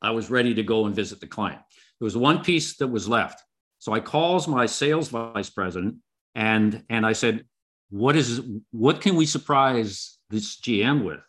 I 0.00 0.10
was 0.10 0.30
ready 0.30 0.54
to 0.54 0.62
go 0.62 0.86
and 0.86 0.94
visit 0.94 1.20
the 1.20 1.26
client. 1.28 1.60
There 2.00 2.04
was 2.06 2.16
one 2.16 2.42
piece 2.42 2.76
that 2.78 2.88
was 2.88 3.08
left. 3.08 3.42
So 3.78 3.92
I 3.92 4.00
calls 4.00 4.48
my 4.48 4.66
sales 4.66 5.08
vice 5.08 5.50
president 5.50 5.96
and 6.34 6.84
and 6.88 7.06
I 7.06 7.12
said, 7.12 7.44
what 7.90 8.16
is 8.16 8.40
what 8.70 9.00
can 9.00 9.16
we 9.16 9.26
surprise 9.26 10.18
this 10.30 10.58
GM 10.60 11.04
with? 11.04 11.20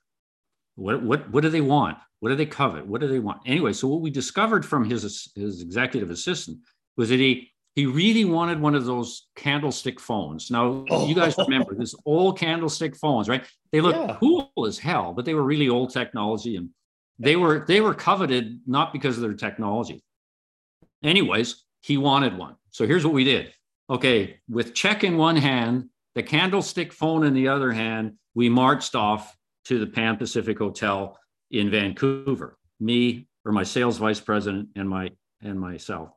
What 0.76 1.04
what 1.04 1.30
what 1.32 1.42
do 1.42 1.50
they 1.50 1.62
want? 1.62 1.98
What 2.20 2.30
do 2.30 2.36
they 2.36 2.46
covet? 2.46 2.88
What 2.88 3.02
do 3.02 3.08
they 3.08 3.20
want? 3.20 3.42
Anyway, 3.46 3.74
so 3.74 3.88
what 3.88 4.02
we 4.02 4.10
discovered 4.10 4.66
from 4.66 4.90
his 4.90 5.32
his 5.36 5.62
executive 5.62 6.10
assistant 6.10 6.60
was 6.98 7.10
that 7.10 7.20
he 7.20 7.52
he 7.76 7.86
really 7.86 8.26
wanted 8.26 8.62
one 8.62 8.76
of 8.76 8.86
those 8.86 9.28
candlestick 9.36 10.00
phones. 10.00 10.52
Now, 10.52 10.86
oh. 10.90 11.08
you 11.08 11.16
guys 11.16 11.36
remember 11.38 11.74
this 11.76 11.96
old 12.06 12.38
candlestick 12.38 12.96
phones, 12.96 13.28
right? 13.28 13.44
They 13.72 13.82
look 13.82 13.96
yeah. 13.96 14.18
cool 14.20 14.52
as 14.68 14.78
hell, 14.78 15.12
but 15.14 15.26
they 15.26 15.34
were 15.34 15.44
really 15.44 15.70
old 15.70 15.92
technology 15.92 16.56
and 16.56 16.70
they 17.20 17.36
were 17.36 17.66
they 17.68 17.82
were 17.82 17.94
coveted 17.94 18.62
not 18.68 18.94
because 18.94 19.18
of 19.18 19.24
their 19.24 19.34
technology. 19.34 20.04
Anyways, 21.04 21.64
he 21.82 21.98
wanted 21.98 22.38
one. 22.38 22.56
So 22.72 22.88
here's 22.88 23.06
what 23.06 23.14
we 23.14 23.24
did. 23.24 23.54
Okay, 23.90 24.40
with 24.50 24.74
check 24.74 25.04
in 25.04 25.18
one 25.18 25.36
hand, 25.36 25.90
the 26.16 26.24
candlestick 26.24 26.94
phone 26.94 27.26
in 27.26 27.34
the 27.34 27.50
other 27.50 27.72
hand, 27.72 28.14
we 28.34 28.50
marched 28.50 28.96
off 28.96 29.36
to 29.66 29.80
the 29.80 29.88
Pan 29.88 30.18
Pacific 30.18 30.58
Hotel 30.58 31.18
in 31.52 31.70
Vancouver. 31.70 32.58
Me 32.80 33.28
or 33.46 33.52
my 33.52 33.64
sales 33.64 33.98
vice 33.98 34.20
president 34.20 34.70
and 34.76 34.90
my 34.90 35.12
and 35.42 35.60
myself 35.60 36.10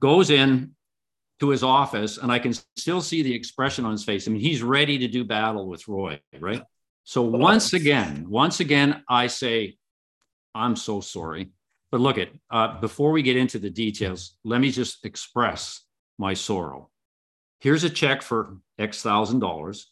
goes 0.00 0.30
in 0.30 0.74
to 1.38 1.50
his 1.50 1.62
office 1.62 2.18
and 2.18 2.30
I 2.30 2.38
can 2.38 2.52
still 2.76 3.00
see 3.00 3.22
the 3.22 3.34
expression 3.34 3.84
on 3.84 3.92
his 3.92 4.04
face. 4.04 4.26
I 4.26 4.30
mean, 4.30 4.40
he's 4.40 4.62
ready 4.62 4.98
to 4.98 5.08
do 5.08 5.24
battle 5.24 5.66
with 5.66 5.86
Roy, 5.88 6.20
right? 6.38 6.62
So 7.04 7.22
once 7.22 7.72
again, 7.72 8.26
once 8.28 8.60
again, 8.60 9.02
I 9.08 9.26
say, 9.26 9.76
I'm 10.54 10.76
so 10.76 11.00
sorry. 11.00 11.50
But 11.90 12.00
look 12.00 12.18
at 12.18 12.28
uh, 12.50 12.80
before 12.80 13.10
we 13.10 13.22
get 13.22 13.36
into 13.36 13.58
the 13.58 13.70
details, 13.70 14.36
let 14.44 14.60
me 14.60 14.70
just 14.70 15.04
express 15.04 15.82
my 16.18 16.34
sorrow. 16.34 16.90
Here's 17.58 17.84
a 17.84 17.90
check 17.90 18.22
for 18.22 18.58
X 18.78 19.02
thousand 19.02 19.40
dollars. 19.40 19.90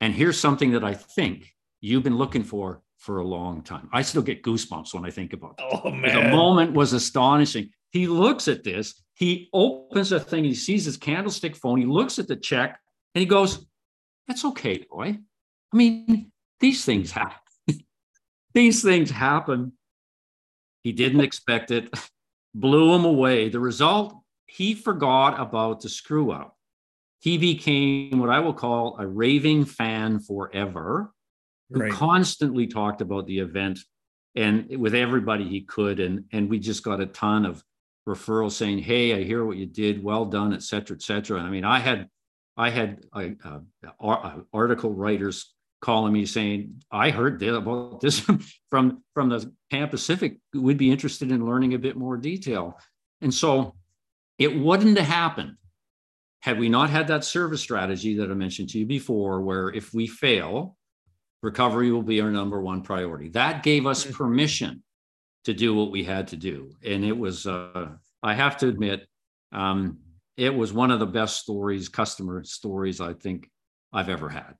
And 0.00 0.12
here's 0.12 0.38
something 0.38 0.72
that 0.72 0.84
I 0.84 0.94
think 0.94 1.53
you've 1.84 2.02
been 2.02 2.16
looking 2.16 2.42
for 2.42 2.80
for 2.96 3.18
a 3.18 3.26
long 3.26 3.62
time. 3.62 3.88
I 3.92 4.00
still 4.02 4.22
get 4.22 4.42
goosebumps 4.42 4.94
when 4.94 5.04
I 5.04 5.10
think 5.10 5.34
about 5.34 5.56
it. 5.58 5.64
Oh 5.84 5.90
man. 5.90 6.14
The 6.14 6.30
moment 6.30 6.72
was 6.72 6.94
astonishing. 6.94 7.70
He 7.90 8.06
looks 8.06 8.48
at 8.48 8.64
this, 8.64 9.02
he 9.14 9.48
opens 9.52 10.10
the 10.10 10.18
thing, 10.18 10.44
he 10.44 10.54
sees 10.54 10.86
his 10.86 10.96
candlestick 10.96 11.54
phone, 11.54 11.78
he 11.78 11.86
looks 11.86 12.18
at 12.18 12.26
the 12.26 12.36
check, 12.36 12.80
and 13.14 13.20
he 13.20 13.26
goes, 13.26 13.66
That's 14.26 14.44
okay, 14.46 14.84
boy. 14.90 15.18
I 15.72 15.76
mean, 15.76 16.32
these 16.58 16.84
things 16.84 17.12
happen. 17.12 17.38
these 18.54 18.82
things 18.82 19.10
happen. 19.10 19.72
He 20.82 20.92
didn't 20.92 21.20
expect 21.28 21.70
it, 21.70 21.92
blew 22.54 22.94
him 22.94 23.04
away. 23.04 23.50
The 23.50 23.60
result, 23.60 24.18
he 24.46 24.74
forgot 24.74 25.38
about 25.38 25.82
the 25.82 25.88
screw 25.88 26.32
up. 26.32 26.56
He 27.20 27.38
became 27.38 28.18
what 28.18 28.30
I 28.30 28.40
will 28.40 28.54
call 28.54 28.96
a 28.98 29.06
raving 29.06 29.66
fan 29.66 30.18
forever, 30.18 31.13
who 31.74 31.80
right. 31.80 31.92
constantly 31.92 32.66
talked 32.66 33.00
about 33.00 33.26
the 33.26 33.40
event 33.40 33.78
and 34.34 34.76
with 34.78 34.94
everybody 34.94 35.48
he 35.48 35.60
could. 35.62 36.00
And, 36.00 36.24
and 36.32 36.48
we 36.48 36.58
just 36.58 36.82
got 36.82 37.00
a 37.00 37.06
ton 37.06 37.44
of 37.44 37.62
referrals 38.08 38.52
saying, 38.52 38.78
"Hey, 38.78 39.14
I 39.14 39.24
hear 39.24 39.44
what 39.44 39.56
you 39.56 39.66
did. 39.66 40.02
Well 40.02 40.24
done, 40.24 40.52
et 40.52 40.62
cetera, 40.62 40.96
et 40.96 41.02
cetera." 41.02 41.40
I 41.40 41.50
mean, 41.50 41.64
I 41.64 41.78
had 41.78 42.08
I 42.56 42.70
had 42.70 43.04
uh, 43.12 43.30
uh, 44.00 44.40
article 44.52 44.92
writers 44.92 45.52
calling 45.80 46.12
me 46.12 46.26
saying, 46.26 46.82
"I 46.90 47.10
heard 47.10 47.42
about 47.42 48.00
this 48.00 48.20
from 48.70 49.02
from 49.14 49.28
the 49.28 49.52
Pan 49.70 49.88
Pacific. 49.88 50.38
We'd 50.52 50.78
be 50.78 50.90
interested 50.90 51.30
in 51.30 51.46
learning 51.46 51.74
a 51.74 51.78
bit 51.78 51.96
more 51.96 52.16
detail." 52.16 52.78
And 53.20 53.32
so, 53.32 53.74
it 54.38 54.58
wouldn't 54.58 54.98
have 54.98 55.08
happened 55.08 55.56
had 56.40 56.58
we 56.58 56.68
not 56.68 56.90
had 56.90 57.08
that 57.08 57.24
service 57.24 57.62
strategy 57.62 58.16
that 58.16 58.30
I 58.30 58.34
mentioned 58.34 58.68
to 58.70 58.78
you 58.78 58.84
before, 58.84 59.40
where 59.40 59.70
if 59.70 59.94
we 59.94 60.06
fail, 60.06 60.76
recovery 61.44 61.92
will 61.92 62.02
be 62.02 62.20
our 62.20 62.30
number 62.30 62.60
one 62.60 62.82
priority. 62.82 63.28
That 63.28 63.62
gave 63.62 63.86
us 63.86 64.04
mm-hmm. 64.04 64.14
permission 64.14 64.82
to 65.44 65.52
do 65.52 65.74
what 65.74 65.90
we 65.90 66.02
had 66.02 66.28
to 66.28 66.36
do. 66.36 66.72
And 66.84 67.04
it 67.04 67.16
was, 67.16 67.46
uh, 67.46 67.90
I 68.22 68.34
have 68.34 68.56
to 68.58 68.68
admit, 68.68 69.06
um, 69.52 69.98
it 70.36 70.54
was 70.54 70.72
one 70.72 70.90
of 70.90 70.98
the 70.98 71.06
best 71.06 71.40
stories, 71.40 71.88
customer 71.88 72.42
stories 72.44 73.00
I 73.00 73.12
think 73.12 73.50
I've 73.92 74.08
ever 74.08 74.28
had. 74.28 74.54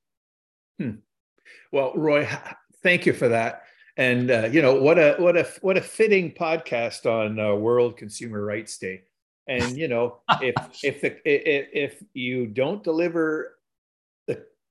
Hmm. 0.79 0.97
Well, 1.73 1.93
Roy, 1.97 2.29
thank 2.83 3.07
you 3.07 3.13
for 3.13 3.29
that. 3.29 3.63
And 3.97 4.31
uh, 4.31 4.49
you 4.51 4.61
know 4.61 4.75
what 4.75 4.99
a 4.99 5.15
what 5.19 5.37
a 5.37 5.47
what 5.61 5.77
a 5.77 5.81
fitting 5.81 6.33
podcast 6.33 7.07
on 7.07 7.39
uh, 7.39 7.55
World 7.55 7.97
Consumer 7.97 8.45
Rights 8.45 8.77
Day. 8.77 9.03
And 9.47 9.77
you 9.77 9.87
know 9.87 10.19
if 10.41 10.55
if 10.85 11.01
the 11.01 11.17
if, 11.25 11.69
if 11.73 12.03
you 12.13 12.47
don't 12.47 12.83
deliver 12.83 13.57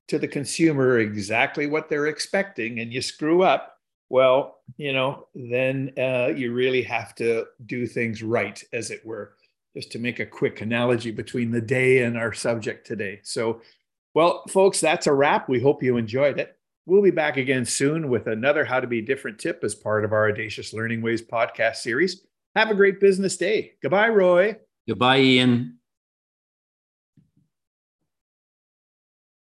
to 0.08 0.18
the 0.18 0.28
consumer 0.28 0.98
exactly 0.98 1.66
what 1.66 1.88
they're 1.88 2.06
expecting, 2.06 2.80
and 2.80 2.92
you 2.92 3.00
screw 3.00 3.42
up, 3.42 3.78
well, 4.10 4.58
you 4.76 4.92
know, 4.92 5.26
then 5.34 5.92
uh, 5.98 6.28
you 6.34 6.52
really 6.52 6.82
have 6.82 7.14
to 7.16 7.46
do 7.66 7.86
things 7.86 8.22
right, 8.22 8.62
as 8.72 8.90
it 8.90 9.04
were, 9.04 9.34
just 9.76 9.90
to 9.92 9.98
make 9.98 10.20
a 10.20 10.26
quick 10.26 10.60
analogy 10.60 11.10
between 11.10 11.50
the 11.50 11.60
day 11.60 12.02
and 12.02 12.16
our 12.16 12.32
subject 12.32 12.86
today. 12.86 13.20
So, 13.22 13.62
well, 14.14 14.44
folks, 14.50 14.80
that's 14.80 15.06
a 15.06 15.12
wrap. 15.12 15.48
We 15.48 15.60
hope 15.60 15.82
you 15.82 15.96
enjoyed 15.96 16.38
it. 16.38 16.56
We'll 16.86 17.02
be 17.02 17.10
back 17.10 17.38
again 17.38 17.64
soon 17.64 18.10
with 18.10 18.26
another 18.26 18.64
How 18.64 18.78
to 18.78 18.86
Be 18.86 19.00
Different 19.00 19.38
tip 19.38 19.64
as 19.64 19.74
part 19.74 20.04
of 20.04 20.12
our 20.12 20.28
Audacious 20.28 20.74
Learning 20.74 21.00
Ways 21.00 21.22
podcast 21.22 21.76
series. 21.76 22.26
Have 22.54 22.70
a 22.70 22.74
great 22.74 23.00
business 23.00 23.36
day. 23.38 23.72
Goodbye, 23.82 24.10
Roy. 24.10 24.56
Goodbye, 24.86 25.20
Ian. 25.20 25.78